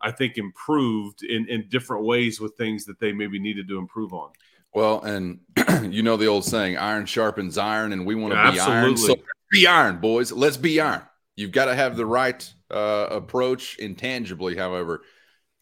I 0.00 0.10
think, 0.10 0.38
improved 0.38 1.22
in 1.22 1.48
in 1.48 1.68
different 1.68 2.04
ways 2.04 2.40
with 2.40 2.56
things 2.56 2.84
that 2.86 3.00
they 3.00 3.12
maybe 3.12 3.38
needed 3.38 3.68
to 3.68 3.78
improve 3.78 4.12
on. 4.12 4.30
Well, 4.74 5.02
and 5.02 5.40
you 5.92 6.02
know 6.02 6.16
the 6.16 6.26
old 6.26 6.44
saying, 6.44 6.78
"Iron 6.78 7.06
sharpens 7.06 7.58
iron," 7.58 7.92
and 7.92 8.06
we 8.06 8.14
want 8.14 8.32
to 8.32 8.38
yeah, 8.38 8.50
be 8.50 8.58
absolutely. 8.58 8.80
iron. 8.86 8.96
So 8.96 9.16
be 9.50 9.66
iron, 9.66 9.98
boys. 9.98 10.32
Let's 10.32 10.56
be 10.56 10.80
iron. 10.80 11.02
You've 11.36 11.52
got 11.52 11.66
to 11.66 11.74
have 11.74 11.96
the 11.96 12.06
right 12.06 12.52
uh, 12.70 13.08
approach 13.10 13.78
intangibly, 13.78 14.56
however, 14.56 15.02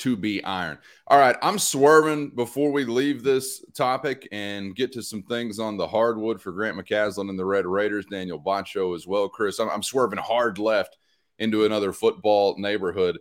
to 0.00 0.16
be 0.16 0.42
iron. 0.44 0.78
All 1.06 1.18
right, 1.18 1.36
I'm 1.42 1.58
swerving 1.58 2.30
before 2.30 2.72
we 2.72 2.84
leave 2.84 3.22
this 3.22 3.64
topic 3.74 4.28
and 4.32 4.74
get 4.74 4.92
to 4.92 5.02
some 5.02 5.22
things 5.22 5.58
on 5.58 5.76
the 5.76 5.86
hardwood 5.86 6.40
for 6.40 6.52
Grant 6.52 6.76
McCasland 6.76 7.28
and 7.30 7.38
the 7.38 7.44
Red 7.44 7.66
Raiders, 7.66 8.06
Daniel 8.06 8.40
Batcho 8.40 8.94
as 8.96 9.06
well. 9.06 9.28
Chris, 9.28 9.58
I'm, 9.58 9.68
I'm 9.68 9.82
swerving 9.82 10.18
hard 10.18 10.58
left 10.58 10.96
into 11.38 11.64
another 11.64 11.92
football 11.92 12.56
neighborhood 12.58 13.18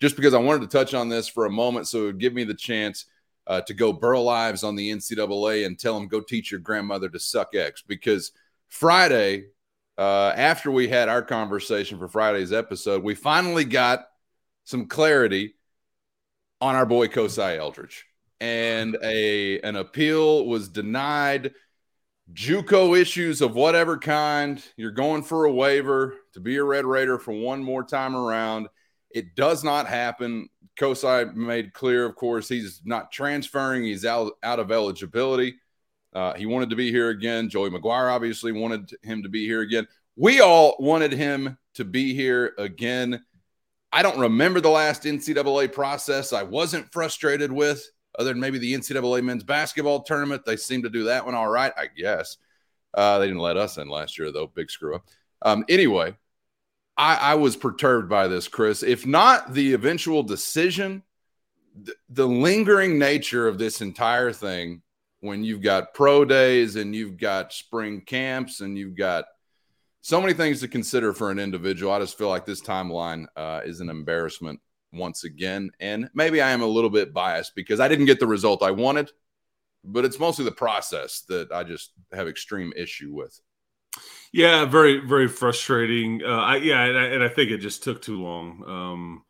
just 0.00 0.16
because 0.16 0.34
I 0.34 0.38
wanted 0.38 0.62
to 0.62 0.78
touch 0.78 0.94
on 0.94 1.08
this 1.08 1.28
for 1.28 1.46
a 1.46 1.50
moment 1.50 1.86
so 1.86 2.02
it 2.02 2.06
would 2.06 2.18
give 2.18 2.32
me 2.32 2.44
the 2.44 2.54
chance 2.54 3.06
uh, 3.46 3.60
to 3.62 3.74
go 3.74 3.92
burl 3.92 4.22
lives 4.22 4.62
on 4.62 4.76
the 4.76 4.90
NCAA 4.90 5.66
and 5.66 5.78
tell 5.78 5.94
them 5.94 6.08
go 6.08 6.20
teach 6.20 6.50
your 6.50 6.60
grandmother 6.60 7.08
to 7.08 7.18
suck 7.18 7.54
eggs 7.54 7.82
because 7.86 8.32
Friday, 8.68 9.46
uh, 9.98 10.32
after 10.36 10.70
we 10.70 10.88
had 10.88 11.08
our 11.08 11.22
conversation 11.22 11.98
for 11.98 12.08
Friday's 12.08 12.52
episode, 12.52 13.02
we 13.02 13.14
finally 13.14 13.64
got 13.64 14.06
some 14.64 14.86
clarity 14.86 15.54
on 16.60 16.74
our 16.74 16.86
boy 16.86 17.08
Kosi 17.08 17.58
Eldridge, 17.58 18.06
and 18.40 18.96
a 19.02 19.60
an 19.60 19.76
appeal 19.76 20.46
was 20.46 20.68
denied. 20.68 21.52
JUCO 22.32 22.96
issues 23.00 23.40
of 23.40 23.54
whatever 23.54 23.98
kind. 23.98 24.62
You're 24.76 24.92
going 24.92 25.22
for 25.22 25.46
a 25.46 25.52
waiver 25.52 26.14
to 26.34 26.40
be 26.40 26.56
a 26.56 26.64
Red 26.64 26.84
Raider 26.84 27.18
for 27.18 27.32
one 27.32 27.62
more 27.62 27.82
time 27.82 28.14
around. 28.14 28.68
It 29.10 29.34
does 29.34 29.64
not 29.64 29.88
happen. 29.88 30.48
Kosi 30.78 31.34
made 31.34 31.72
clear, 31.72 32.06
of 32.06 32.14
course, 32.14 32.48
he's 32.48 32.82
not 32.84 33.10
transferring. 33.10 33.82
He's 33.82 34.04
out, 34.04 34.32
out 34.42 34.60
of 34.60 34.70
eligibility. 34.70 35.56
Uh, 36.12 36.34
he 36.34 36.46
wanted 36.46 36.70
to 36.70 36.76
be 36.76 36.90
here 36.90 37.10
again. 37.10 37.48
Joey 37.48 37.70
McGuire 37.70 38.12
obviously 38.12 38.52
wanted 38.52 38.90
him 39.02 39.22
to 39.22 39.28
be 39.28 39.44
here 39.44 39.62
again. 39.62 39.86
We 40.16 40.40
all 40.40 40.76
wanted 40.78 41.12
him 41.12 41.58
to 41.74 41.84
be 41.84 42.14
here 42.14 42.54
again. 42.58 43.24
I 43.92 44.02
don't 44.02 44.18
remember 44.18 44.60
the 44.60 44.70
last 44.70 45.02
NCAA 45.02 45.72
process 45.72 46.32
I 46.32 46.42
wasn't 46.42 46.92
frustrated 46.92 47.50
with, 47.50 47.90
other 48.18 48.30
than 48.30 48.40
maybe 48.40 48.58
the 48.58 48.74
NCAA 48.74 49.24
men's 49.24 49.44
basketball 49.44 50.02
tournament. 50.02 50.44
They 50.44 50.56
seem 50.56 50.82
to 50.82 50.90
do 50.90 51.04
that 51.04 51.24
one 51.24 51.34
all 51.34 51.48
right, 51.48 51.72
I 51.76 51.86
guess. 51.86 52.36
Uh, 52.94 53.18
they 53.18 53.26
didn't 53.26 53.42
let 53.42 53.56
us 53.56 53.78
in 53.78 53.88
last 53.88 54.18
year, 54.18 54.30
though. 54.32 54.46
Big 54.46 54.70
screw 54.70 54.96
up. 54.96 55.04
Um, 55.42 55.64
anyway, 55.68 56.16
I, 56.96 57.16
I, 57.16 57.34
was 57.36 57.56
perturbed 57.56 58.08
by 58.08 58.28
this, 58.28 58.46
Chris. 58.46 58.82
If 58.82 59.06
not 59.06 59.54
the 59.54 59.72
eventual 59.72 60.22
decision, 60.22 61.02
th- 61.84 61.96
the 62.10 62.26
lingering 62.26 62.98
nature 62.98 63.48
of 63.48 63.58
this 63.58 63.80
entire 63.80 64.32
thing, 64.32 64.82
when 65.20 65.44
you've 65.44 65.62
got 65.62 65.94
pro 65.94 66.24
days 66.24 66.76
and 66.76 66.94
you've 66.94 67.16
got 67.16 67.52
spring 67.52 68.02
camps 68.02 68.60
and 68.60 68.78
you've 68.78 68.96
got– 68.96 69.24
so 70.02 70.20
many 70.20 70.32
things 70.32 70.60
to 70.60 70.68
consider 70.68 71.12
for 71.12 71.30
an 71.30 71.38
individual. 71.38 71.92
I 71.92 71.98
just 71.98 72.16
feel 72.16 72.28
like 72.28 72.46
this 72.46 72.62
timeline 72.62 73.26
uh, 73.36 73.60
is 73.64 73.80
an 73.80 73.90
embarrassment 73.90 74.60
once 74.92 75.24
again. 75.24 75.70
And 75.80 76.08
maybe 76.14 76.40
I 76.40 76.50
am 76.50 76.62
a 76.62 76.66
little 76.66 76.90
bit 76.90 77.12
biased 77.12 77.54
because 77.54 77.80
I 77.80 77.88
didn't 77.88 78.06
get 78.06 78.20
the 78.20 78.26
result 78.26 78.62
I 78.62 78.70
wanted, 78.70 79.10
but 79.84 80.04
it's 80.04 80.18
mostly 80.18 80.44
the 80.44 80.52
process 80.52 81.22
that 81.28 81.52
I 81.52 81.64
just 81.64 81.92
have 82.12 82.28
extreme 82.28 82.72
issue 82.76 83.12
with. 83.12 83.38
Yeah, 84.32 84.64
very, 84.64 84.98
very 84.98 85.28
frustrating. 85.28 86.22
Uh, 86.24 86.28
I, 86.28 86.56
yeah, 86.56 86.84
and 86.84 86.98
I, 86.98 87.04
and 87.06 87.24
I, 87.24 87.28
think 87.28 87.50
it 87.50 87.58
just 87.58 87.82
took 87.82 88.00
too 88.00 88.22
long. 88.22 88.62
Um, 88.64 89.24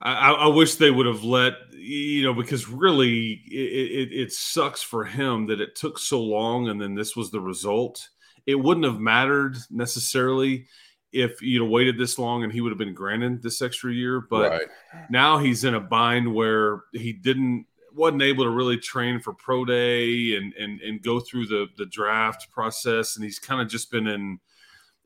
I, 0.00 0.32
I, 0.32 0.46
wish 0.48 0.74
they 0.74 0.90
would 0.90 1.06
have 1.06 1.22
let 1.22 1.52
you 1.72 2.24
know 2.24 2.34
because 2.34 2.68
really 2.68 3.40
it, 3.46 4.08
it, 4.10 4.12
it 4.12 4.32
sucks 4.32 4.82
for 4.82 5.04
him 5.04 5.46
that 5.46 5.60
it 5.60 5.76
took 5.76 5.96
so 5.96 6.20
long 6.20 6.68
and 6.68 6.80
then 6.80 6.96
this 6.96 7.14
was 7.14 7.30
the 7.30 7.40
result 7.40 8.08
it 8.46 8.56
wouldn't 8.56 8.86
have 8.86 9.00
mattered 9.00 9.56
necessarily 9.70 10.66
if 11.12 11.42
you'd 11.42 11.62
have 11.62 11.70
waited 11.70 11.98
this 11.98 12.18
long 12.18 12.42
and 12.42 12.52
he 12.52 12.60
would 12.60 12.72
have 12.72 12.78
been 12.78 12.94
granted 12.94 13.42
this 13.42 13.60
extra 13.60 13.92
year. 13.92 14.20
But 14.20 14.50
right. 14.50 14.68
now 15.10 15.38
he's 15.38 15.64
in 15.64 15.74
a 15.74 15.80
bind 15.80 16.32
where 16.32 16.84
he 16.92 17.12
didn't 17.12 17.66
wasn't 17.94 18.22
able 18.22 18.44
to 18.44 18.50
really 18.50 18.78
train 18.78 19.20
for 19.20 19.34
pro 19.34 19.64
day 19.64 20.36
and 20.36 20.54
and 20.54 20.80
and 20.80 21.02
go 21.02 21.20
through 21.20 21.46
the 21.46 21.66
the 21.76 21.86
draft 21.86 22.50
process, 22.50 23.16
and 23.16 23.24
he's 23.24 23.38
kind 23.38 23.60
of 23.60 23.68
just 23.68 23.90
been 23.90 24.06
in 24.06 24.40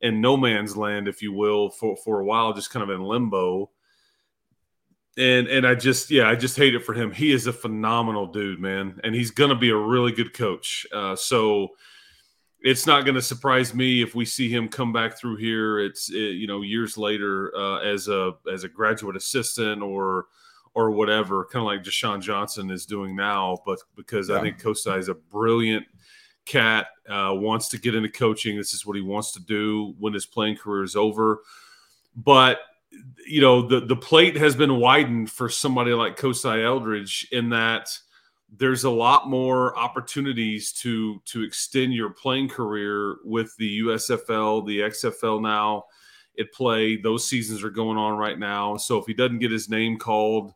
in 0.01 0.21
no 0.21 0.37
man's 0.37 0.77
land, 0.77 1.09
if 1.09 1.23
you 1.23 1.33
will, 1.33 1.71
for 1.71 1.97
for 1.97 2.21
a 2.21 2.25
while, 2.25 2.53
just 2.53 2.71
kind 2.71 2.83
of 2.83 2.91
in 2.91 3.03
limbo. 3.03 3.71
And 5.19 5.49
and 5.49 5.67
I 5.67 5.75
just 5.75 6.11
yeah, 6.11 6.29
I 6.29 6.37
just 6.37 6.57
hate 6.57 6.75
it 6.75 6.85
for 6.85 6.95
him. 6.95 7.11
He 7.11 7.33
is 7.33 7.47
a 7.47 7.53
phenomenal 7.53 8.27
dude, 8.27 8.61
man, 8.61 9.01
and 9.03 9.15
he's 9.15 9.31
gonna 9.31 9.57
be 9.57 9.71
a 9.71 9.77
really 9.77 10.13
good 10.13 10.35
coach. 10.35 10.87
Uh, 10.93 11.17
so 11.17 11.71
it's 12.61 12.87
not 12.87 13.05
going 13.05 13.15
to 13.15 13.23
surprise 13.23 13.75
me 13.75 14.03
if 14.03 14.15
we 14.15 14.25
see 14.25 14.49
him 14.49 14.69
come 14.69 14.93
back 14.93 15.19
through 15.19 15.37
here. 15.37 15.79
It's 15.79 16.11
it, 16.11 16.35
you 16.35 16.47
know 16.47 16.63
years 16.63 16.97
later 16.97 17.55
uh, 17.57 17.79
as 17.79 18.09
a 18.09 18.33
as 18.53 18.65
a 18.65 18.69
graduate 18.69 19.17
assistant 19.17 19.83
or 19.83 20.27
or 20.75 20.91
whatever, 20.91 21.47
kind 21.47 21.63
of 21.63 21.67
like 21.67 21.83
Deshaun 21.83 22.21
Johnson 22.21 22.71
is 22.71 22.85
doing 22.85 23.17
now. 23.17 23.59
But 23.65 23.79
because 23.97 24.29
yeah. 24.29 24.37
I 24.37 24.41
think 24.43 24.61
Kosi 24.61 24.99
is 24.99 25.09
a 25.09 25.15
brilliant 25.15 25.87
cat, 26.45 26.89
uh, 27.09 27.33
wants 27.35 27.69
to 27.69 27.79
get 27.79 27.95
into 27.95 28.11
coaching. 28.11 28.57
This 28.57 28.75
is 28.75 28.85
what 28.85 28.97
he 28.97 29.03
wants 29.03 29.33
to 29.33 29.41
do 29.41 29.95
when 29.99 30.13
his 30.13 30.27
playing 30.27 30.57
career 30.57 30.85
is 30.85 30.97
over. 30.97 31.41
But 32.15 32.61
you 33.27 33.41
know 33.41 33.67
the 33.67 33.81
the 33.81 33.97
plate 33.97 34.37
has 34.37 34.57
been 34.57 34.77
widened 34.77 35.31
for 35.31 35.49
somebody 35.49 35.93
like 35.93 36.17
Kosi 36.17 36.65
Eldridge 36.65 37.29
in 37.33 37.51
that 37.51 37.89
there's 38.55 38.85
a 38.85 38.91
lot 38.91 39.29
more 39.29 39.77
opportunities 39.77 40.73
to 40.73 41.21
to 41.27 41.43
extend 41.43 41.95
your 41.95 42.11
playing 42.11 42.49
career 42.49 43.17
with 43.25 43.55
the 43.59 43.81
USFL, 43.81 44.67
the 44.67 44.81
XFL 44.81 45.43
now 45.43 45.85
at 46.39 46.53
play. 46.53 46.97
Those 46.97 47.29
seasons 47.29 47.65
are 47.65 47.71
going 47.71 47.99
on 47.99 48.17
right 48.17 48.39
now. 48.39 48.77
So 48.77 48.99
if 48.99 49.07
he 49.07 49.15
doesn't 49.15 49.41
get 49.41 49.51
his 49.51 49.69
name 49.69 49.99
called 49.99 50.53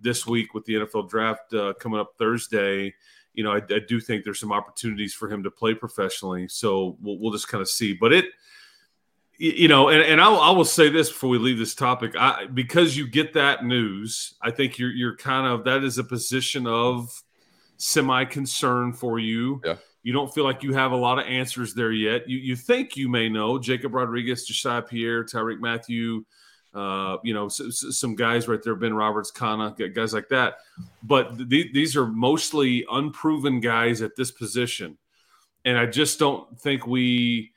this 0.00 0.26
week 0.26 0.54
with 0.54 0.64
the 0.64 0.74
NFL 0.74 1.08
draft 1.08 1.52
uh, 1.54 1.74
coming 1.74 2.00
up 2.00 2.14
Thursday, 2.18 2.94
you 3.32 3.44
know, 3.44 3.52
I, 3.52 3.56
I, 3.56 3.80
do 3.86 4.00
think 4.00 4.22
there's 4.22 4.40
some 4.40 4.52
opportunities 4.52 5.14
for 5.14 5.30
him 5.30 5.42
to 5.42 5.50
play 5.50 5.74
professionally. 5.74 6.46
So 6.48 6.96
we'll, 7.00 7.18
we'll 7.18 7.32
just 7.32 7.48
kind 7.48 7.62
of 7.62 7.68
see. 7.68 7.92
But 7.92 8.12
it, 8.12 8.26
you 9.38 9.66
know, 9.66 9.88
and, 9.88 10.02
and 10.02 10.20
I'll, 10.20 10.38
I 10.38 10.50
will 10.50 10.64
say 10.64 10.88
this 10.88 11.08
before 11.08 11.30
we 11.30 11.38
leave 11.38 11.58
this 11.58 11.74
topic, 11.74 12.14
I, 12.16 12.46
because 12.46 12.96
you 12.96 13.08
get 13.08 13.32
that 13.34 13.64
news, 13.64 14.34
I 14.40 14.50
think 14.50 14.78
you're 14.78 14.92
you're 14.92 15.16
kind 15.16 15.46
of 15.46 15.64
that 15.64 15.82
is 15.82 15.98
a 15.98 16.04
position 16.04 16.66
of 16.66 17.22
semi 17.76 18.24
concern 18.24 18.92
for 18.92 19.18
you. 19.18 19.60
Yeah. 19.64 19.76
You 20.02 20.12
don't 20.12 20.32
feel 20.32 20.44
like 20.44 20.62
you 20.62 20.74
have 20.74 20.92
a 20.92 20.96
lot 20.96 21.18
of 21.18 21.26
answers 21.26 21.74
there 21.74 21.92
yet. 21.92 22.28
You 22.28 22.38
you 22.38 22.56
think 22.56 22.96
you 22.96 23.08
may 23.08 23.28
know 23.28 23.58
Jacob 23.58 23.94
Rodriguez, 23.94 24.44
Josiah 24.44 24.82
Pierre, 24.82 25.24
Tyrique 25.24 25.60
Matthew, 25.60 26.24
uh, 26.74 27.18
you 27.22 27.32
know, 27.32 27.48
so, 27.48 27.70
so 27.70 27.90
some 27.90 28.14
guys 28.16 28.48
right 28.48 28.62
there, 28.62 28.74
Ben 28.74 28.94
Roberts, 28.94 29.30
Kana, 29.30 29.74
guys 29.94 30.12
like 30.12 30.28
that. 30.30 30.56
But 31.02 31.48
th- 31.48 31.72
these 31.72 31.96
are 31.96 32.06
mostly 32.06 32.84
unproven 32.90 33.60
guys 33.60 34.02
at 34.02 34.16
this 34.16 34.30
position, 34.30 34.98
and 35.64 35.78
I 35.78 35.86
just 35.86 36.18
don't 36.18 36.60
think 36.60 36.86
we 36.86 37.52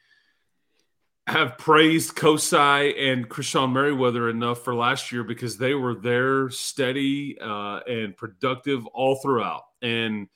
have 1.26 1.58
praised 1.58 2.16
Kosi 2.16 3.12
and 3.12 3.28
Krishon 3.28 3.74
Merriweather 3.74 4.30
enough 4.30 4.64
for 4.64 4.74
last 4.74 5.12
year 5.12 5.26
because 5.26 5.58
they 5.58 5.74
were 5.74 5.96
there 5.96 6.50
steady 6.50 7.38
uh, 7.42 7.82
and 7.86 8.16
productive 8.16 8.86
all 8.88 9.16
throughout 9.16 9.64
and 9.82 10.28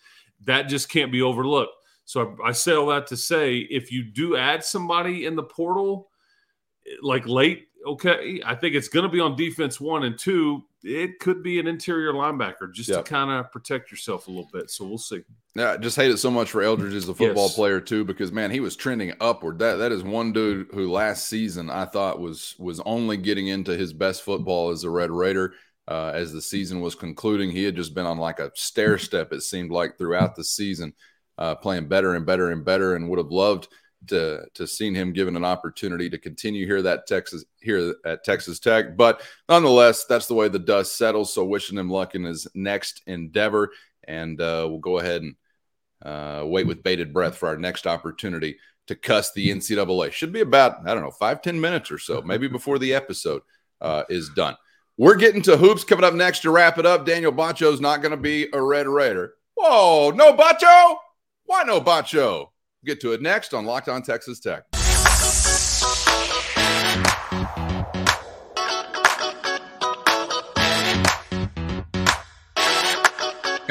that 0.46 0.64
just 0.64 0.90
can't 0.90 1.12
be 1.12 1.22
overlooked. 1.22 1.74
So 2.06 2.36
I, 2.44 2.50
I 2.50 2.52
say 2.52 2.74
all 2.74 2.88
that 2.88 3.08
to 3.08 3.18
say, 3.18 3.58
if 3.58 3.92
you 3.92 4.04
do 4.04 4.36
add 4.36 4.64
somebody 4.64 5.26
in 5.26 5.36
the 5.36 5.44
portal, 5.44 6.10
like 7.02 7.28
late, 7.28 7.68
okay, 7.86 8.42
I 8.46 8.56
think 8.56 8.76
it's 8.76 8.88
going 8.88 9.04
to 9.04 9.10
be 9.10 9.20
on 9.20 9.36
defense 9.36 9.80
one 9.80 10.04
and 10.04 10.18
two. 10.18 10.64
It 10.84 11.20
could 11.20 11.44
be 11.44 11.60
an 11.60 11.68
interior 11.68 12.12
linebacker 12.12 12.74
just 12.74 12.90
yeah. 12.90 12.98
to 12.98 13.04
kind 13.04 13.30
of 13.30 13.52
protect 13.52 13.92
yourself 13.92 14.28
a 14.28 14.32
little 14.32 14.50
bit. 14.52 14.72
So 14.72 14.86
we'll 14.86 14.98
see. 14.98 15.22
Yeah, 15.54 15.74
I 15.74 15.78
just 15.78 15.96
hate 15.96 16.10
it 16.10 16.18
so 16.18 16.32
much 16.32 16.50
for 16.50 16.64
Eldridge 16.64 16.96
as 16.96 17.08
a 17.08 17.14
football 17.14 17.46
Yes. 17.46 17.56
player 17.56 17.80
too, 17.80 18.04
because 18.04 18.32
man, 18.32 18.50
he 18.50 18.60
was 18.60 18.76
trending 18.76 19.14
upward. 19.22 19.60
That 19.60 19.76
that 19.76 19.92
is 19.92 20.02
one 20.02 20.34
dude 20.34 20.68
mm-hmm. 20.68 20.78
who 20.78 20.92
last 20.92 21.28
season 21.28 21.70
I 21.70 21.86
thought 21.86 22.20
was 22.20 22.56
was 22.58 22.80
only 22.80 23.18
getting 23.18 23.48
into 23.48 23.78
his 23.78 23.94
best 23.94 24.24
football 24.24 24.72
as 24.72 24.84
a 24.84 24.90
Red 24.90 25.12
Raider. 25.12 25.54
Uh, 25.88 26.12
as 26.14 26.32
the 26.32 26.42
season 26.42 26.80
was 26.80 26.96
concluding, 26.96 27.52
he 27.52 27.64
had 27.64 27.76
just 27.76 27.94
been 27.94 28.06
on 28.06 28.18
like 28.18 28.40
a 28.40 28.52
stair 28.56 28.98
step. 28.98 29.34
It 29.34 29.42
seemed 29.42 29.72
like 29.72 29.98
throughout 29.98 30.36
the 30.36 30.44
season, 30.44 30.94
uh, 31.38 31.56
playing 31.56 31.88
better 31.88 32.16
and 32.16 32.26
better 32.26 32.52
and 32.52 32.64
better, 32.64 32.96
and 32.96 33.10
would 33.10 33.20
have 33.20 33.32
loved 33.32 33.68
to 34.08 34.46
to 34.56 34.66
seen 34.66 34.96
him 34.96 35.14
given 35.14 35.36
an 35.36 35.46
opportunity 35.46 36.10
to 36.10 36.18
continue 36.18 36.66
here 36.66 36.82
that 36.82 37.08
Texas 37.08 37.46
here 37.60 37.96
at 38.06 38.24
Texas 38.24 38.60
Tech. 38.60 38.98
But 38.98 39.22
nonetheless, 39.48 40.06
that's 40.06 40.28
the 40.28 40.34
way 40.34 40.48
the 40.48 40.60
dust 40.60 40.98
settles. 40.98 41.34
So 41.34 41.44
wishing 41.46 41.78
him 41.78 41.90
luck 41.90 42.16
in 42.16 42.24
his 42.24 42.48
next 42.56 43.02
endeavor, 43.06 43.72
and 44.08 44.40
uh, 44.42 44.66
we'll 44.70 44.80
go 44.80 45.00
ahead 45.00 45.22
and 45.22 45.36
uh, 46.04 46.46
wait 46.46 46.68
with 46.68 46.84
bated 46.84 47.14
breath 47.14 47.38
for 47.38 47.48
our 47.48 47.58
next 47.58 47.86
opportunity 47.86 48.58
to 48.88 48.96
cuss 48.96 49.32
the 49.34 49.50
NCAA. 49.50 50.12
Should 50.12 50.32
be 50.32 50.42
about 50.42 50.88
I 50.88 50.94
don't 50.94 51.04
know 51.04 51.12
five 51.12 51.42
ten 51.42 51.60
minutes 51.62 51.92
or 51.92 51.98
so, 51.98 52.22
maybe 52.22 52.48
before 52.48 52.80
the 52.80 52.94
episode 52.94 53.44
uh, 53.80 54.04
is 54.10 54.30
done. 54.30 54.56
We're 55.02 55.16
getting 55.16 55.42
to 55.44 55.58
hoops 55.58 55.84
coming 55.84 56.06
up 56.06 56.14
next 56.14 56.42
to 56.42 56.52
wrap 56.52 56.78
it 56.78 56.86
up. 56.86 57.08
Daniel 57.08 57.32
Batcho's 57.32 57.82
not 57.82 58.04
going 58.04 58.12
to 58.12 58.18
be 58.18 58.48
a 58.54 58.62
Red 58.62 58.88
Raider. 58.88 59.34
Whoa, 59.56 60.12
no 60.12 60.32
Batcho? 60.32 60.98
Why 61.46 61.64
no 61.64 61.82
Batcho? 61.82 62.50
Get 62.86 63.02
to 63.02 63.14
it 63.14 63.20
next 63.20 63.56
on 63.56 63.66
Locked 63.66 63.90
On 63.90 64.04
Texas 64.04 64.40
Tech. 64.40 64.66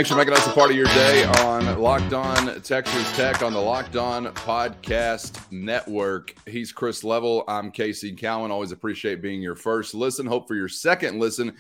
Thanks 0.01 0.09
for 0.09 0.17
making 0.17 0.33
us 0.33 0.47
a 0.47 0.53
part 0.53 0.71
of 0.71 0.79
your 0.79 0.87
day 0.87 1.25
on 1.25 1.79
Locked 1.79 2.15
On 2.15 2.59
Texas 2.63 3.17
Tech 3.19 3.43
on 3.43 3.53
the 3.53 3.61
Locked 3.61 3.97
On 3.97 4.25
Podcast 4.29 5.39
Network. 5.53 6.35
He's 6.49 6.73
Chris 6.73 7.05
Level. 7.05 7.45
I'm 7.47 7.71
Casey 7.71 8.13
Cowan. 8.17 8.51
Always 8.51 8.73
appreciate 8.73 9.21
being 9.21 9.43
your 9.43 9.57
first 9.57 9.93
listen. 9.93 10.25
Hope 10.25 10.49
for 10.49 10.55
your 10.55 10.71
second 10.71 11.19
listen, 11.19 11.55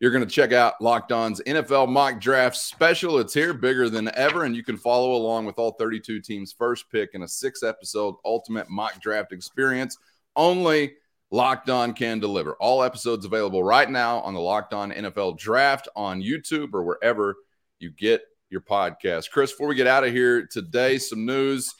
you're 0.00 0.10
going 0.10 0.24
to 0.24 0.28
check 0.28 0.52
out 0.52 0.82
Locked 0.82 1.12
On's 1.12 1.40
NFL 1.46 1.88
Mock 1.88 2.20
Draft 2.20 2.56
Special. 2.56 3.20
It's 3.20 3.32
here, 3.32 3.54
bigger 3.54 3.88
than 3.88 4.12
ever, 4.16 4.42
and 4.42 4.56
you 4.56 4.64
can 4.64 4.76
follow 4.76 5.12
along 5.12 5.46
with 5.46 5.60
all 5.60 5.76
32 5.78 6.20
teams' 6.20 6.52
first 6.52 6.90
pick 6.90 7.10
in 7.14 7.22
a 7.22 7.28
six 7.28 7.62
episode 7.62 8.16
ultimate 8.24 8.68
mock 8.68 9.00
draft 9.00 9.30
experience. 9.30 9.98
Only 10.34 10.94
Locked 11.30 11.70
On 11.70 11.92
can 11.92 12.18
deliver. 12.18 12.54
All 12.54 12.82
episodes 12.82 13.24
available 13.24 13.62
right 13.62 13.88
now 13.88 14.18
on 14.22 14.34
the 14.34 14.40
Locked 14.40 14.74
On 14.74 14.90
NFL 14.90 15.38
Draft 15.38 15.86
on 15.94 16.20
YouTube 16.20 16.74
or 16.74 16.82
wherever 16.82 17.36
you 17.84 17.90
get 17.90 18.22
your 18.48 18.62
podcast. 18.62 19.30
Chris, 19.30 19.52
before 19.52 19.68
we 19.68 19.74
get 19.74 19.86
out 19.86 20.04
of 20.04 20.12
here 20.12 20.46
today, 20.46 20.96
some 20.96 21.26
news 21.26 21.72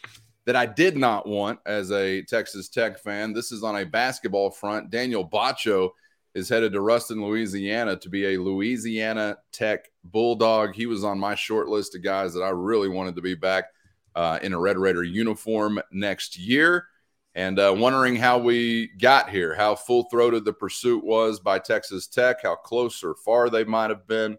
that 0.44 0.54
I 0.54 0.66
did 0.66 0.96
not 0.96 1.26
want 1.26 1.58
as 1.64 1.90
a 1.90 2.22
Texas 2.22 2.68
Tech 2.68 2.98
fan. 2.98 3.32
This 3.32 3.50
is 3.50 3.64
on 3.64 3.76
a 3.76 3.86
basketball 3.86 4.50
front. 4.50 4.90
Daniel 4.90 5.26
Batcho 5.26 5.90
is 6.34 6.48
headed 6.48 6.74
to 6.74 6.82
Ruston, 6.82 7.24
Louisiana 7.24 7.96
to 7.96 8.08
be 8.10 8.34
a 8.34 8.40
Louisiana 8.40 9.38
Tech 9.50 9.86
Bulldog. 10.04 10.74
He 10.74 10.84
was 10.84 11.04
on 11.04 11.18
my 11.18 11.34
short 11.34 11.68
list 11.68 11.96
of 11.96 12.02
guys 12.02 12.34
that 12.34 12.42
I 12.42 12.50
really 12.50 12.90
wanted 12.90 13.16
to 13.16 13.22
be 13.22 13.34
back 13.34 13.64
uh, 14.14 14.38
in 14.42 14.52
a 14.52 14.58
Red 14.58 14.76
Raider 14.76 15.04
uniform 15.04 15.80
next 15.90 16.38
year. 16.38 16.86
And 17.36 17.58
uh, 17.58 17.74
wondering 17.76 18.14
how 18.14 18.38
we 18.38 18.90
got 19.00 19.30
here, 19.30 19.54
how 19.54 19.74
full 19.74 20.04
throated 20.04 20.44
the 20.44 20.52
pursuit 20.52 21.02
was 21.02 21.40
by 21.40 21.58
Texas 21.58 22.06
Tech, 22.06 22.42
how 22.42 22.54
close 22.54 23.02
or 23.02 23.14
far 23.24 23.48
they 23.48 23.64
might 23.64 23.90
have 23.90 24.06
been. 24.06 24.38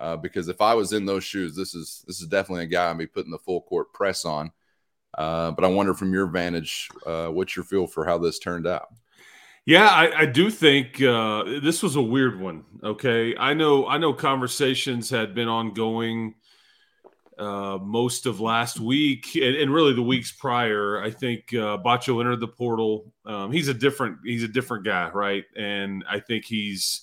Uh, 0.00 0.16
because 0.16 0.48
if 0.48 0.62
I 0.62 0.72
was 0.72 0.94
in 0.94 1.04
those 1.04 1.24
shoes, 1.24 1.54
this 1.54 1.74
is 1.74 2.02
this 2.06 2.22
is 2.22 2.26
definitely 2.26 2.64
a 2.64 2.68
guy 2.68 2.90
I'd 2.90 2.96
be 2.96 3.06
putting 3.06 3.30
the 3.30 3.38
full 3.38 3.60
court 3.60 3.92
press 3.92 4.24
on. 4.24 4.50
Uh, 5.16 5.50
but 5.50 5.64
I 5.64 5.68
wonder 5.68 5.92
from 5.92 6.14
your 6.14 6.26
vantage, 6.26 6.88
uh, 7.04 7.26
what's 7.26 7.54
your 7.54 7.64
feel 7.64 7.86
for 7.86 8.06
how 8.06 8.16
this 8.16 8.38
turned 8.38 8.66
out? 8.66 8.88
Yeah, 9.66 9.88
I, 9.88 10.20
I 10.20 10.26
do 10.26 10.50
think 10.50 11.02
uh, 11.02 11.44
this 11.60 11.82
was 11.82 11.96
a 11.96 12.02
weird 12.02 12.40
one. 12.40 12.64
Okay, 12.82 13.36
I 13.36 13.52
know 13.52 13.86
I 13.86 13.98
know 13.98 14.14
conversations 14.14 15.10
had 15.10 15.34
been 15.34 15.48
ongoing 15.48 16.34
uh, 17.38 17.78
most 17.82 18.24
of 18.24 18.40
last 18.40 18.80
week 18.80 19.34
and, 19.34 19.54
and 19.54 19.72
really 19.72 19.92
the 19.92 20.02
weeks 20.02 20.32
prior. 20.32 21.02
I 21.02 21.10
think 21.10 21.52
uh, 21.52 21.76
Batcho 21.76 22.20
entered 22.20 22.40
the 22.40 22.48
portal. 22.48 23.12
Um, 23.26 23.52
he's 23.52 23.68
a 23.68 23.74
different 23.74 24.20
he's 24.24 24.44
a 24.44 24.48
different 24.48 24.86
guy, 24.86 25.10
right? 25.10 25.44
And 25.54 26.04
I 26.08 26.20
think 26.20 26.46
he's. 26.46 27.02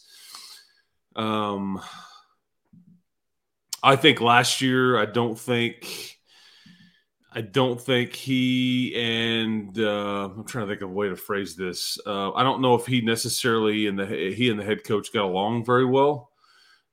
Um, 1.15 1.79
I 3.83 3.95
think 3.95 4.21
last 4.21 4.61
year, 4.61 4.97
I 4.97 5.05
don't 5.05 5.37
think. 5.37 6.17
I 7.29 7.41
don't 7.41 7.79
think 7.79 8.15
he 8.15 8.95
and 8.95 9.77
uh, 9.77 10.25
I'm 10.25 10.45
trying 10.45 10.65
to 10.65 10.71
think 10.71 10.81
of 10.81 10.89
a 10.89 10.93
way 10.93 11.07
to 11.07 11.15
phrase 11.15 11.55
this. 11.55 11.99
Uh, 12.03 12.31
I 12.31 12.41
don't 12.41 12.61
know 12.61 12.73
if 12.73 12.87
he 12.87 13.01
necessarily 13.01 13.85
and 13.85 13.99
the 13.99 14.33
he 14.35 14.49
and 14.49 14.59
the 14.59 14.63
head 14.63 14.83
coach 14.83 15.13
got 15.13 15.25
along 15.25 15.63
very 15.63 15.85
well, 15.85 16.31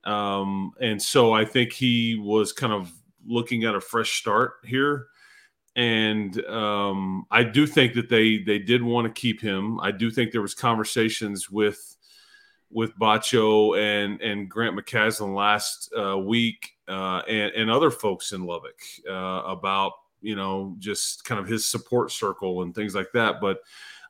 um, 0.05 0.73
and 0.83 1.01
so 1.01 1.33
I 1.33 1.47
think 1.47 1.73
he 1.73 2.17
was 2.17 2.53
kind 2.53 2.75
of 2.75 2.93
looking 3.27 3.65
at 3.65 3.75
a 3.75 3.81
fresh 3.81 4.19
start 4.19 4.55
here. 4.65 5.07
And 5.77 6.45
um, 6.45 7.25
I 7.31 7.43
do 7.43 7.67
think 7.67 7.95
that 7.95 8.11
they 8.11 8.39
they 8.39 8.59
did 8.59 8.83
want 8.83 9.07
to 9.07 9.19
keep 9.19 9.41
him. 9.41 9.81
I 9.81 9.93
do 9.93 10.11
think 10.11 10.31
there 10.31 10.43
was 10.43 10.55
conversations 10.55 11.49
with 11.51 11.97
with 12.75 12.99
Batcho 12.99 13.79
and 13.79 14.21
and 14.21 14.51
Grant 14.51 14.77
McCasland 14.77 15.35
last 15.35 15.91
uh, 15.97 16.19
week 16.19 16.73
uh, 16.89 17.23
and 17.29 17.53
and 17.55 17.71
other 17.71 17.91
folks 17.91 18.33
in 18.33 18.45
Lubbock 18.45 18.79
uh, 19.09 19.43
about 19.47 19.93
you 20.21 20.37
know 20.37 20.75
just 20.81 21.25
kind 21.25 21.41
of 21.41 21.47
his 21.47 21.67
support 21.67 22.11
circle 22.11 22.63
and 22.63 22.75
things 22.75 22.95
like 22.95 23.13
that, 23.15 23.41
but 23.41 23.61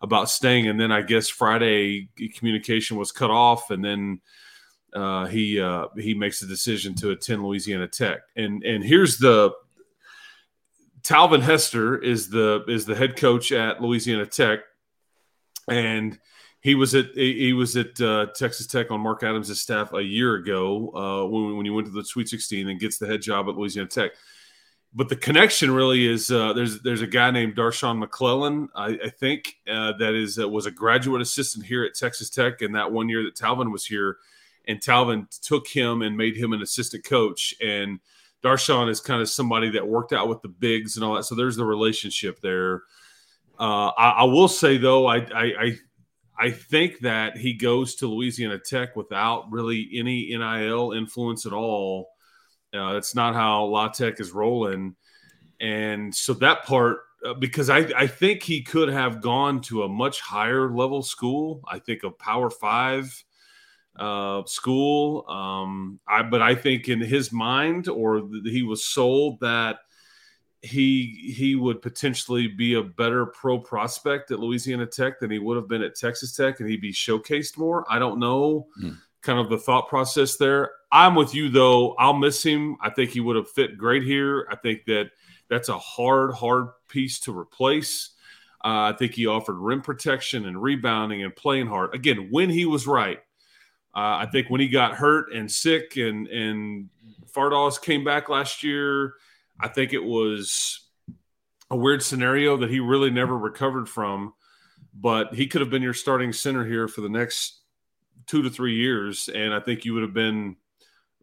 about 0.00 0.30
staying. 0.30 0.68
And 0.68 0.80
then 0.80 0.90
I 0.90 1.02
guess 1.02 1.28
Friday 1.28 2.08
communication 2.34 2.96
was 2.96 3.12
cut 3.12 3.30
off, 3.30 3.70
and 3.70 3.84
then 3.84 4.20
uh, 4.94 5.26
he 5.26 5.60
uh, 5.60 5.88
he 5.96 6.14
makes 6.14 6.40
the 6.40 6.46
decision 6.46 6.94
to 6.96 7.10
attend 7.10 7.44
Louisiana 7.44 7.86
Tech. 7.86 8.20
And 8.34 8.64
and 8.64 8.82
here's 8.82 9.18
the 9.18 9.52
Talvin 11.02 11.42
Hester 11.42 11.98
is 11.98 12.30
the 12.30 12.64
is 12.66 12.86
the 12.86 12.94
head 12.94 13.16
coach 13.16 13.52
at 13.52 13.82
Louisiana 13.82 14.24
Tech, 14.24 14.60
and 15.68 16.18
he 16.64 16.74
was 16.74 16.94
at 16.94 17.10
he 17.14 17.52
was 17.52 17.76
at 17.76 18.00
uh, 18.00 18.28
Texas 18.34 18.66
Tech 18.66 18.90
on 18.90 18.98
Mark 18.98 19.22
Adams' 19.22 19.60
staff 19.60 19.92
a 19.92 20.02
year 20.02 20.36
ago 20.36 20.90
uh, 20.94 21.28
when 21.28 21.56
when 21.58 21.66
he 21.66 21.70
went 21.70 21.86
to 21.86 21.92
the 21.92 22.02
Sweet 22.02 22.26
16 22.26 22.70
and 22.70 22.80
gets 22.80 22.96
the 22.96 23.06
head 23.06 23.20
job 23.20 23.50
at 23.50 23.54
Louisiana 23.54 23.86
Tech. 23.86 24.12
But 24.94 25.10
the 25.10 25.16
connection 25.16 25.72
really 25.72 26.06
is 26.06 26.30
uh, 26.30 26.54
there's 26.54 26.80
there's 26.80 27.02
a 27.02 27.06
guy 27.06 27.30
named 27.30 27.54
Darshawn 27.54 27.98
McClellan 27.98 28.70
I, 28.74 28.98
I 29.04 29.10
think 29.10 29.56
uh, 29.70 29.92
that 29.98 30.14
is 30.14 30.38
uh, 30.38 30.48
was 30.48 30.64
a 30.64 30.70
graduate 30.70 31.20
assistant 31.20 31.66
here 31.66 31.84
at 31.84 31.94
Texas 31.94 32.30
Tech 32.30 32.62
and 32.62 32.74
that 32.74 32.90
one 32.90 33.10
year 33.10 33.22
that 33.24 33.36
Talvin 33.36 33.70
was 33.70 33.84
here, 33.84 34.16
and 34.66 34.80
Talvin 34.80 35.28
took 35.42 35.68
him 35.68 36.00
and 36.00 36.16
made 36.16 36.34
him 36.34 36.52
an 36.54 36.62
assistant 36.62 37.04
coach 37.04 37.54
and. 37.62 38.00
Darshawn 38.42 38.90
is 38.90 39.00
kind 39.00 39.22
of 39.22 39.30
somebody 39.30 39.70
that 39.70 39.88
worked 39.88 40.12
out 40.12 40.28
with 40.28 40.42
the 40.42 40.48
bigs 40.48 40.96
and 40.96 41.04
all 41.04 41.14
that. 41.14 41.24
So 41.24 41.34
there's 41.34 41.56
the 41.56 41.64
relationship 41.64 42.42
there. 42.42 42.82
Uh, 43.58 43.88
I, 43.96 44.10
I, 44.10 44.24
will 44.24 44.48
say 44.48 44.76
though, 44.76 45.06
I, 45.06 45.16
I, 45.16 45.52
I 45.58 45.78
I 46.38 46.50
think 46.50 47.00
that 47.00 47.36
he 47.36 47.54
goes 47.54 47.94
to 47.96 48.08
Louisiana 48.08 48.58
Tech 48.58 48.96
without 48.96 49.50
really 49.50 49.88
any 49.94 50.36
NIL 50.36 50.92
influence 50.92 51.46
at 51.46 51.52
all. 51.52 52.08
Uh, 52.74 52.94
that's 52.94 53.14
not 53.14 53.34
how 53.34 53.66
La 53.66 53.88
Tech 53.88 54.18
is 54.18 54.32
rolling, 54.32 54.96
and 55.60 56.12
so 56.14 56.34
that 56.34 56.64
part 56.64 56.98
uh, 57.24 57.34
because 57.34 57.70
I, 57.70 57.78
I 57.96 58.06
think 58.06 58.42
he 58.42 58.62
could 58.62 58.88
have 58.88 59.22
gone 59.22 59.60
to 59.62 59.84
a 59.84 59.88
much 59.88 60.20
higher 60.20 60.68
level 60.68 61.02
school. 61.02 61.62
I 61.68 61.78
think 61.78 62.02
a 62.02 62.10
Power 62.10 62.50
Five 62.50 63.24
uh, 63.96 64.42
school. 64.46 65.28
Um, 65.28 66.00
I, 66.06 66.22
but 66.22 66.42
I 66.42 66.54
think 66.54 66.88
in 66.88 67.00
his 67.00 67.32
mind, 67.32 67.88
or 67.88 68.20
th- 68.20 68.42
he 68.44 68.62
was 68.62 68.84
sold 68.84 69.40
that 69.40 69.78
he 70.64 71.32
he 71.36 71.54
would 71.56 71.82
potentially 71.82 72.48
be 72.48 72.74
a 72.74 72.82
better 72.82 73.26
pro 73.26 73.58
prospect 73.58 74.30
at 74.30 74.40
Louisiana 74.40 74.86
Tech 74.86 75.20
than 75.20 75.30
he 75.30 75.38
would 75.38 75.56
have 75.56 75.68
been 75.68 75.82
at 75.82 75.94
Texas 75.94 76.34
Tech, 76.34 76.60
and 76.60 76.68
he'd 76.68 76.80
be 76.80 76.92
showcased 76.92 77.58
more. 77.58 77.84
I 77.88 77.98
don't 77.98 78.18
know, 78.18 78.66
Hmm. 78.76 78.90
kind 79.22 79.38
of 79.38 79.48
the 79.50 79.58
thought 79.58 79.88
process 79.88 80.36
there. 80.36 80.70
I'm 80.90 81.14
with 81.14 81.34
you 81.34 81.48
though. 81.50 81.94
I'll 81.94 82.14
miss 82.14 82.42
him. 82.42 82.76
I 82.80 82.90
think 82.90 83.10
he 83.10 83.20
would 83.20 83.36
have 83.36 83.50
fit 83.50 83.76
great 83.76 84.04
here. 84.04 84.46
I 84.50 84.56
think 84.56 84.84
that 84.86 85.10
that's 85.48 85.68
a 85.68 85.78
hard, 85.78 86.32
hard 86.32 86.68
piece 86.88 87.20
to 87.20 87.36
replace. 87.38 88.10
Uh, 88.64 88.88
I 88.92 88.94
think 88.98 89.12
he 89.12 89.26
offered 89.26 89.58
rim 89.58 89.82
protection 89.82 90.46
and 90.46 90.62
rebounding 90.62 91.22
and 91.22 91.36
playing 91.36 91.66
hard. 91.66 91.94
Again, 91.94 92.28
when 92.30 92.48
he 92.48 92.64
was 92.64 92.86
right. 92.86 93.18
Uh, 93.94 94.24
I 94.24 94.26
think 94.32 94.48
when 94.48 94.60
he 94.60 94.68
got 94.68 94.94
hurt 94.94 95.32
and 95.32 95.50
sick 95.50 95.96
and 95.96 96.26
and 96.28 96.88
Fardaws 97.30 97.80
came 97.82 98.04
back 98.04 98.28
last 98.28 98.62
year, 98.62 99.14
I 99.60 99.68
think 99.68 99.92
it 99.92 100.04
was 100.04 100.80
a 101.70 101.76
weird 101.76 102.02
scenario 102.02 102.56
that 102.58 102.70
he 102.70 102.80
really 102.80 103.10
never 103.10 103.36
recovered 103.36 103.88
from. 103.88 104.34
But 104.94 105.34
he 105.34 105.48
could 105.48 105.60
have 105.60 105.70
been 105.70 105.82
your 105.82 105.94
starting 105.94 106.32
center 106.32 106.64
here 106.64 106.86
for 106.86 107.00
the 107.00 107.08
next 107.08 107.60
two 108.26 108.42
to 108.42 108.50
three 108.50 108.76
years, 108.76 109.28
and 109.28 109.52
I 109.52 109.60
think 109.60 109.84
you 109.84 109.92
would 109.94 110.02
have 110.02 110.14
been 110.14 110.56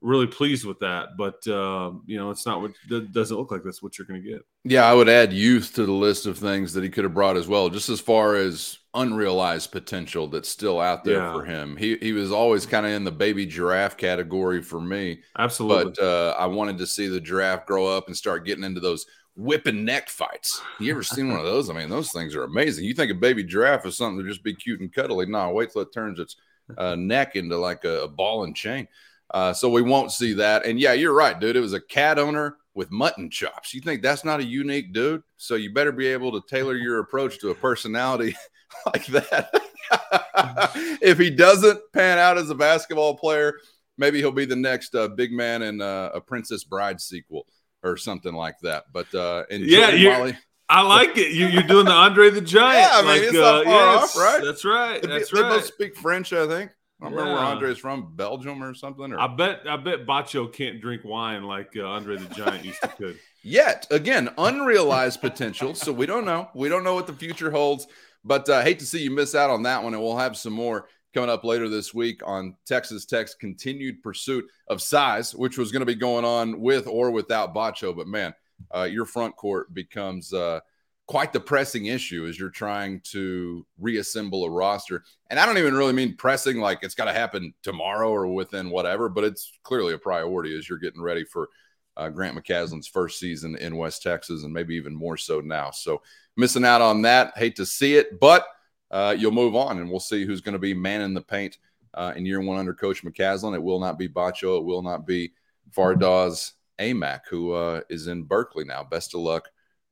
really 0.01 0.27
pleased 0.27 0.65
with 0.65 0.79
that. 0.79 1.09
But 1.17 1.45
uh, 1.47 1.91
you 2.05 2.17
know, 2.17 2.31
it's 2.31 2.45
not 2.45 2.61
what 2.61 2.71
it 2.89 3.11
doesn't 3.13 3.37
look 3.37 3.51
like 3.51 3.63
that's 3.63 3.81
what 3.83 3.97
you're 3.97 4.07
going 4.07 4.21
to 4.23 4.29
get. 4.29 4.41
Yeah, 4.63 4.85
I 4.85 4.93
would 4.93 5.09
add 5.09 5.31
youth 5.33 5.73
to 5.75 5.85
the 5.85 5.91
list 5.91 6.25
of 6.25 6.37
things 6.37 6.73
that 6.73 6.83
he 6.83 6.89
could 6.89 7.03
have 7.03 7.13
brought 7.13 7.37
as 7.37 7.47
well, 7.47 7.69
just 7.69 7.89
as 7.89 7.99
far 7.99 8.35
as 8.35 8.77
unrealized 8.93 9.71
potential 9.71 10.27
that's 10.27 10.49
still 10.49 10.79
out 10.79 11.03
there 11.03 11.19
Yeah. 11.19 11.33
for 11.33 11.45
him. 11.45 11.77
He 11.77 11.97
he 11.97 12.13
was 12.13 12.31
always 12.31 12.65
kind 12.65 12.85
of 12.85 12.91
in 12.91 13.03
the 13.03 13.11
baby 13.11 13.45
giraffe 13.45 13.95
category 13.97 14.61
for 14.61 14.81
me, 14.81 15.21
Absolutely. 15.37 15.93
but 15.97 16.03
uh, 16.03 16.35
I 16.37 16.45
wanted 16.47 16.77
to 16.79 16.87
see 16.87 17.07
the 17.07 17.21
giraffe 17.21 17.65
grow 17.65 17.87
up 17.87 18.07
and 18.07 18.17
start 18.17 18.45
getting 18.45 18.63
into 18.63 18.81
those 18.81 19.05
whipping 19.37 19.85
neck 19.85 20.09
fights. 20.09 20.61
You 20.79 20.91
ever 20.91 21.03
seen 21.03 21.29
one 21.29 21.39
of 21.39 21.45
those? 21.45 21.69
I 21.69 21.73
mean, 21.73 21.89
those 21.89 22.11
things 22.11 22.35
are 22.35 22.43
amazing. 22.43 22.83
You 22.83 22.93
think 22.93 23.11
a 23.11 23.15
baby 23.15 23.43
giraffe 23.45 23.85
is 23.85 23.95
something 23.95 24.21
to 24.23 24.29
just 24.29 24.43
be 24.43 24.53
cute 24.53 24.81
and 24.81 24.91
cuddly? 24.93 25.25
No, 25.25 25.51
wait 25.51 25.71
till 25.71 25.81
it 25.83 25.93
turns 25.93 26.19
its 26.19 26.35
uh, 26.77 26.95
neck 26.95 27.35
into 27.37 27.55
like 27.57 27.85
a, 27.85 28.01
a 28.03 28.07
ball 28.09 28.43
and 28.43 28.55
chain. 28.55 28.87
Uh, 29.33 29.53
so 29.53 29.69
we 29.69 29.81
won't 29.81 30.11
see 30.11 30.33
that. 30.33 30.65
And 30.65 30.79
yeah, 30.79 30.93
you're 30.93 31.13
right, 31.13 31.39
dude. 31.39 31.55
It 31.55 31.61
was 31.61 31.73
a 31.73 31.81
cat 31.81 32.19
owner 32.19 32.57
with 32.73 32.91
mutton 32.91 33.29
chops. 33.29 33.73
You 33.73 33.81
think 33.81 34.01
that's 34.01 34.25
not 34.25 34.39
a 34.39 34.43
unique 34.43 34.93
dude? 34.93 35.23
So 35.37 35.55
you 35.55 35.73
better 35.73 35.91
be 35.91 36.07
able 36.07 36.31
to 36.39 36.47
tailor 36.47 36.75
your 36.75 36.99
approach 36.99 37.39
to 37.39 37.49
a 37.49 37.55
personality 37.55 38.35
like 38.85 39.05
that. 39.07 39.49
if 41.01 41.17
he 41.17 41.29
doesn't 41.29 41.79
pan 41.93 42.17
out 42.17 42.37
as 42.37 42.49
a 42.49 42.55
basketball 42.55 43.17
player, 43.17 43.55
maybe 43.97 44.19
he'll 44.19 44.31
be 44.31 44.45
the 44.45 44.55
next 44.55 44.95
uh, 44.95 45.07
big 45.07 45.31
man 45.31 45.61
in 45.61 45.81
uh, 45.81 46.11
a 46.13 46.21
Princess 46.21 46.63
Bride 46.63 46.99
sequel 46.99 47.45
or 47.83 47.97
something 47.97 48.33
like 48.33 48.59
that. 48.59 48.85
But 48.91 49.13
uh, 49.13 49.45
Yeah, 49.49 50.17
Molly. 50.17 50.37
I 50.69 50.83
like 50.83 51.17
it. 51.17 51.33
You, 51.33 51.47
you're 51.47 51.63
doing 51.63 51.85
the 51.85 51.91
Andre 51.91 52.29
the 52.29 52.39
Giant. 52.39 52.77
Yeah, 52.79 52.89
I 52.93 53.01
mean, 53.01 53.23
it's 53.25 53.33
not 53.33 53.65
far 53.65 53.97
off, 53.97 54.15
right? 54.15 54.41
That's 54.41 54.63
right. 54.63 55.01
That's 55.01 55.29
they 55.29 55.41
both 55.41 55.65
speak 55.65 55.97
French, 55.97 56.31
I 56.31 56.47
think. 56.47 56.71
I 57.01 57.05
remember 57.05 57.23
where 57.33 57.41
Yeah. 57.41 57.47
Andre's 57.47 57.77
from, 57.79 58.15
Belgium 58.15 58.63
or 58.63 58.73
something. 58.73 59.11
Or 59.11 59.19
I 59.19 59.27
bet. 59.27 59.61
I 59.67 59.77
bet 59.77 60.05
Batcho 60.05 60.51
can't 60.53 60.79
drink 60.79 61.03
wine 61.03 61.43
like 61.43 61.71
uh, 61.75 61.83
Andre 61.83 62.17
the 62.17 62.33
Giant 62.33 62.63
used 62.63 62.81
to 62.81 62.87
could. 62.97 63.17
yet 63.43 63.87
again 63.89 64.29
unrealized 64.37 65.19
potential 65.21 65.73
so 65.73 65.91
we 65.91 66.05
don't 66.05 66.25
know 66.25 66.49
we 66.53 66.69
don't 66.69 66.83
know 66.83 66.93
what 66.93 67.07
the 67.07 67.13
future 67.13 67.49
holds 67.49 67.87
but 68.23 68.47
uh, 68.49 68.61
hate 68.61 68.77
to 68.79 68.85
see 68.85 69.01
you 69.01 69.09
miss 69.09 69.33
out 69.33 69.49
on 69.49 69.63
that 69.63 69.81
one 69.83 69.93
and 69.95 70.03
we'll 70.03 70.15
have 70.17 70.37
some 70.37 70.53
more 70.53 70.87
coming 71.11 71.27
up 71.29 71.43
later 71.43 71.67
this 71.67 71.91
week 71.91 72.21
on 72.23 72.55
texas 72.67 73.03
tech's 73.03 73.33
continued 73.33 74.03
pursuit 74.03 74.45
of 74.67 74.79
size 74.79 75.33
which 75.33 75.57
was 75.57 75.71
going 75.71 75.79
to 75.79 75.87
be 75.87 75.95
going 75.95 76.23
on 76.23 76.61
with 76.61 76.85
or 76.85 77.09
without 77.09 77.53
batcho 77.55 77.95
but 77.95 78.05
man 78.07 78.31
uh, 78.75 78.83
your 78.83 79.05
front 79.05 79.35
court 79.35 79.73
becomes 79.73 80.31
uh, 80.33 80.59
quite 81.07 81.33
the 81.33 81.39
pressing 81.39 81.87
issue 81.87 82.25
as 82.25 82.39
you're 82.39 82.49
trying 82.49 83.01
to 83.01 83.65
reassemble 83.79 84.45
a 84.45 84.49
roster 84.49 85.03
and 85.29 85.39
i 85.39 85.45
don't 85.45 85.57
even 85.57 85.73
really 85.73 85.93
mean 85.93 86.15
pressing 86.15 86.59
like 86.59 86.79
it's 86.83 86.95
got 86.95 87.05
to 87.05 87.13
happen 87.13 87.53
tomorrow 87.63 88.09
or 88.09 88.27
within 88.27 88.69
whatever 88.69 89.09
but 89.09 89.23
it's 89.23 89.51
clearly 89.63 89.93
a 89.93 89.97
priority 89.97 90.57
as 90.57 90.69
you're 90.69 90.77
getting 90.77 91.01
ready 91.01 91.25
for 91.25 91.49
uh, 91.97 92.09
Grant 92.09 92.37
McCasland's 92.37 92.87
first 92.87 93.19
season 93.19 93.55
in 93.57 93.77
West 93.77 94.01
Texas, 94.01 94.43
and 94.43 94.53
maybe 94.53 94.75
even 94.75 94.95
more 94.95 95.17
so 95.17 95.41
now. 95.41 95.71
So 95.71 96.01
missing 96.37 96.65
out 96.65 96.81
on 96.81 97.01
that. 97.03 97.37
Hate 97.37 97.55
to 97.57 97.65
see 97.65 97.95
it, 97.95 98.19
but 98.19 98.45
uh, 98.89 99.15
you'll 99.17 99.31
move 99.31 99.55
on, 99.55 99.77
and 99.79 99.89
we'll 99.89 99.99
see 99.99 100.25
who's 100.25 100.41
going 100.41 100.53
to 100.53 100.59
be 100.59 100.73
man 100.73 101.01
in 101.01 101.13
the 101.13 101.21
paint 101.21 101.57
uh, 101.93 102.13
in 102.15 102.25
year 102.25 102.41
one 102.41 102.57
under 102.57 102.73
Coach 102.73 103.03
McCaslin. 103.03 103.55
It 103.55 103.63
will 103.63 103.79
not 103.79 103.99
be 103.99 104.07
Batcho. 104.07 104.57
It 104.57 104.65
will 104.65 104.81
not 104.81 105.05
be 105.05 105.33
Fardaws 105.75 106.53
Aimaq, 106.79 107.21
who 107.29 107.53
uh, 107.53 107.81
is 107.89 108.07
in 108.07 108.23
Berkeley 108.23 108.65
now. 108.65 108.83
Best 108.83 109.13
of 109.13 109.21
luck 109.21 109.49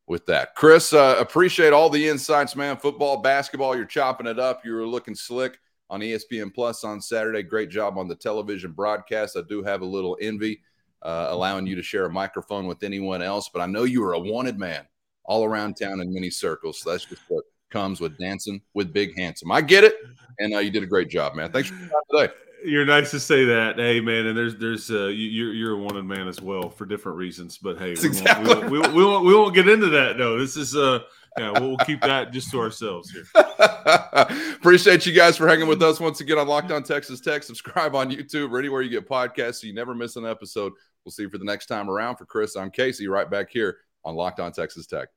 with 0.09 0.25
that. 0.25 0.55
Chris, 0.55 0.91
uh, 0.91 1.15
appreciate 1.19 1.71
all 1.71 1.89
the 1.89 2.07
insights, 2.09 2.55
man. 2.55 2.75
Football, 2.75 3.17
basketball, 3.17 3.75
you're 3.75 3.85
chopping 3.85 4.27
it 4.27 4.39
up. 4.39 4.65
You 4.65 4.73
were 4.73 4.87
looking 4.87 5.15
slick 5.15 5.59
on 5.89 6.01
ESPN 6.01 6.53
Plus 6.53 6.83
on 6.83 6.99
Saturday. 6.99 7.43
Great 7.43 7.69
job 7.69 7.97
on 7.97 8.07
the 8.07 8.15
television 8.15 8.71
broadcast. 8.71 9.37
I 9.37 9.41
do 9.47 9.63
have 9.63 9.81
a 9.81 9.85
little 9.85 10.17
envy 10.19 10.61
uh, 11.03 11.27
allowing 11.29 11.67
you 11.67 11.75
to 11.75 11.83
share 11.83 12.05
a 12.05 12.11
microphone 12.11 12.65
with 12.65 12.83
anyone 12.83 13.21
else. 13.21 13.49
But 13.53 13.61
I 13.61 13.67
know 13.67 13.83
you 13.83 14.03
are 14.03 14.13
a 14.13 14.19
wanted 14.19 14.57
man 14.57 14.85
all 15.25 15.45
around 15.45 15.75
town 15.75 16.01
in 16.01 16.11
many 16.11 16.31
circles. 16.31 16.81
So 16.81 16.91
that's 16.91 17.05
just 17.05 17.21
what 17.29 17.45
comes 17.69 18.01
with 18.01 18.17
dancing 18.17 18.61
with 18.73 18.91
Big 18.91 19.15
Handsome. 19.15 19.51
I 19.51 19.61
get 19.61 19.83
it, 19.83 19.95
and 20.39 20.55
uh, 20.55 20.59
you 20.59 20.71
did 20.71 20.81
a 20.81 20.87
great 20.87 21.09
job, 21.09 21.35
man. 21.35 21.51
Thanks 21.51 21.69
for 21.69 21.75
your 21.75 21.87
time 21.87 22.01
today. 22.11 22.33
You're 22.65 22.85
nice 22.85 23.11
to 23.11 23.19
say 23.19 23.45
that, 23.45 23.77
hey 23.77 24.01
man. 24.01 24.25
And 24.27 24.37
there's 24.37 24.55
there's 24.57 24.91
uh, 24.91 25.07
you- 25.07 25.29
you're 25.29 25.53
you're 25.53 25.73
a 25.73 25.77
wanted 25.77 26.03
man 26.05 26.27
as 26.27 26.41
well 26.41 26.69
for 26.69 26.85
different 26.85 27.17
reasons. 27.17 27.57
But 27.57 27.77
hey, 27.77 27.93
we, 27.93 28.05
exactly 28.05 28.47
won't, 28.53 28.69
we, 28.69 28.79
won't, 28.79 28.93
we, 28.93 29.05
won't, 29.05 29.25
we 29.25 29.33
won't 29.35 29.55
get 29.55 29.67
into 29.69 29.87
that. 29.89 30.17
No, 30.17 30.37
this 30.37 30.57
is 30.57 30.75
uh 30.75 30.99
yeah 31.37 31.51
we'll, 31.51 31.69
we'll 31.69 31.77
keep 31.85 32.01
that 32.01 32.31
just 32.33 32.51
to 32.51 32.59
ourselves 32.59 33.11
here. 33.11 33.23
Appreciate 34.55 35.05
you 35.05 35.13
guys 35.13 35.37
for 35.37 35.47
hanging 35.47 35.67
with 35.67 35.81
us 35.81 35.99
once 35.99 36.19
again 36.21 36.37
on 36.37 36.47
Locked 36.47 36.71
On 36.71 36.83
Texas 36.83 37.21
Tech. 37.21 37.43
Subscribe 37.43 37.95
on 37.95 38.11
YouTube 38.11 38.51
or 38.51 38.59
anywhere 38.59 38.81
you 38.81 38.89
get 38.89 39.07
podcasts 39.07 39.55
so 39.61 39.67
you 39.67 39.73
never 39.73 39.93
miss 39.95 40.15
an 40.15 40.25
episode. 40.25 40.73
We'll 41.05 41.11
see 41.11 41.23
you 41.23 41.29
for 41.29 41.37
the 41.37 41.45
next 41.45 41.67
time 41.67 41.89
around. 41.89 42.17
For 42.17 42.25
Chris, 42.25 42.55
I'm 42.55 42.71
Casey, 42.71 43.07
right 43.07 43.29
back 43.29 43.49
here 43.49 43.77
on 44.03 44.15
Locked 44.15 44.39
On 44.39 44.51
Texas 44.51 44.85
Tech. 44.85 45.09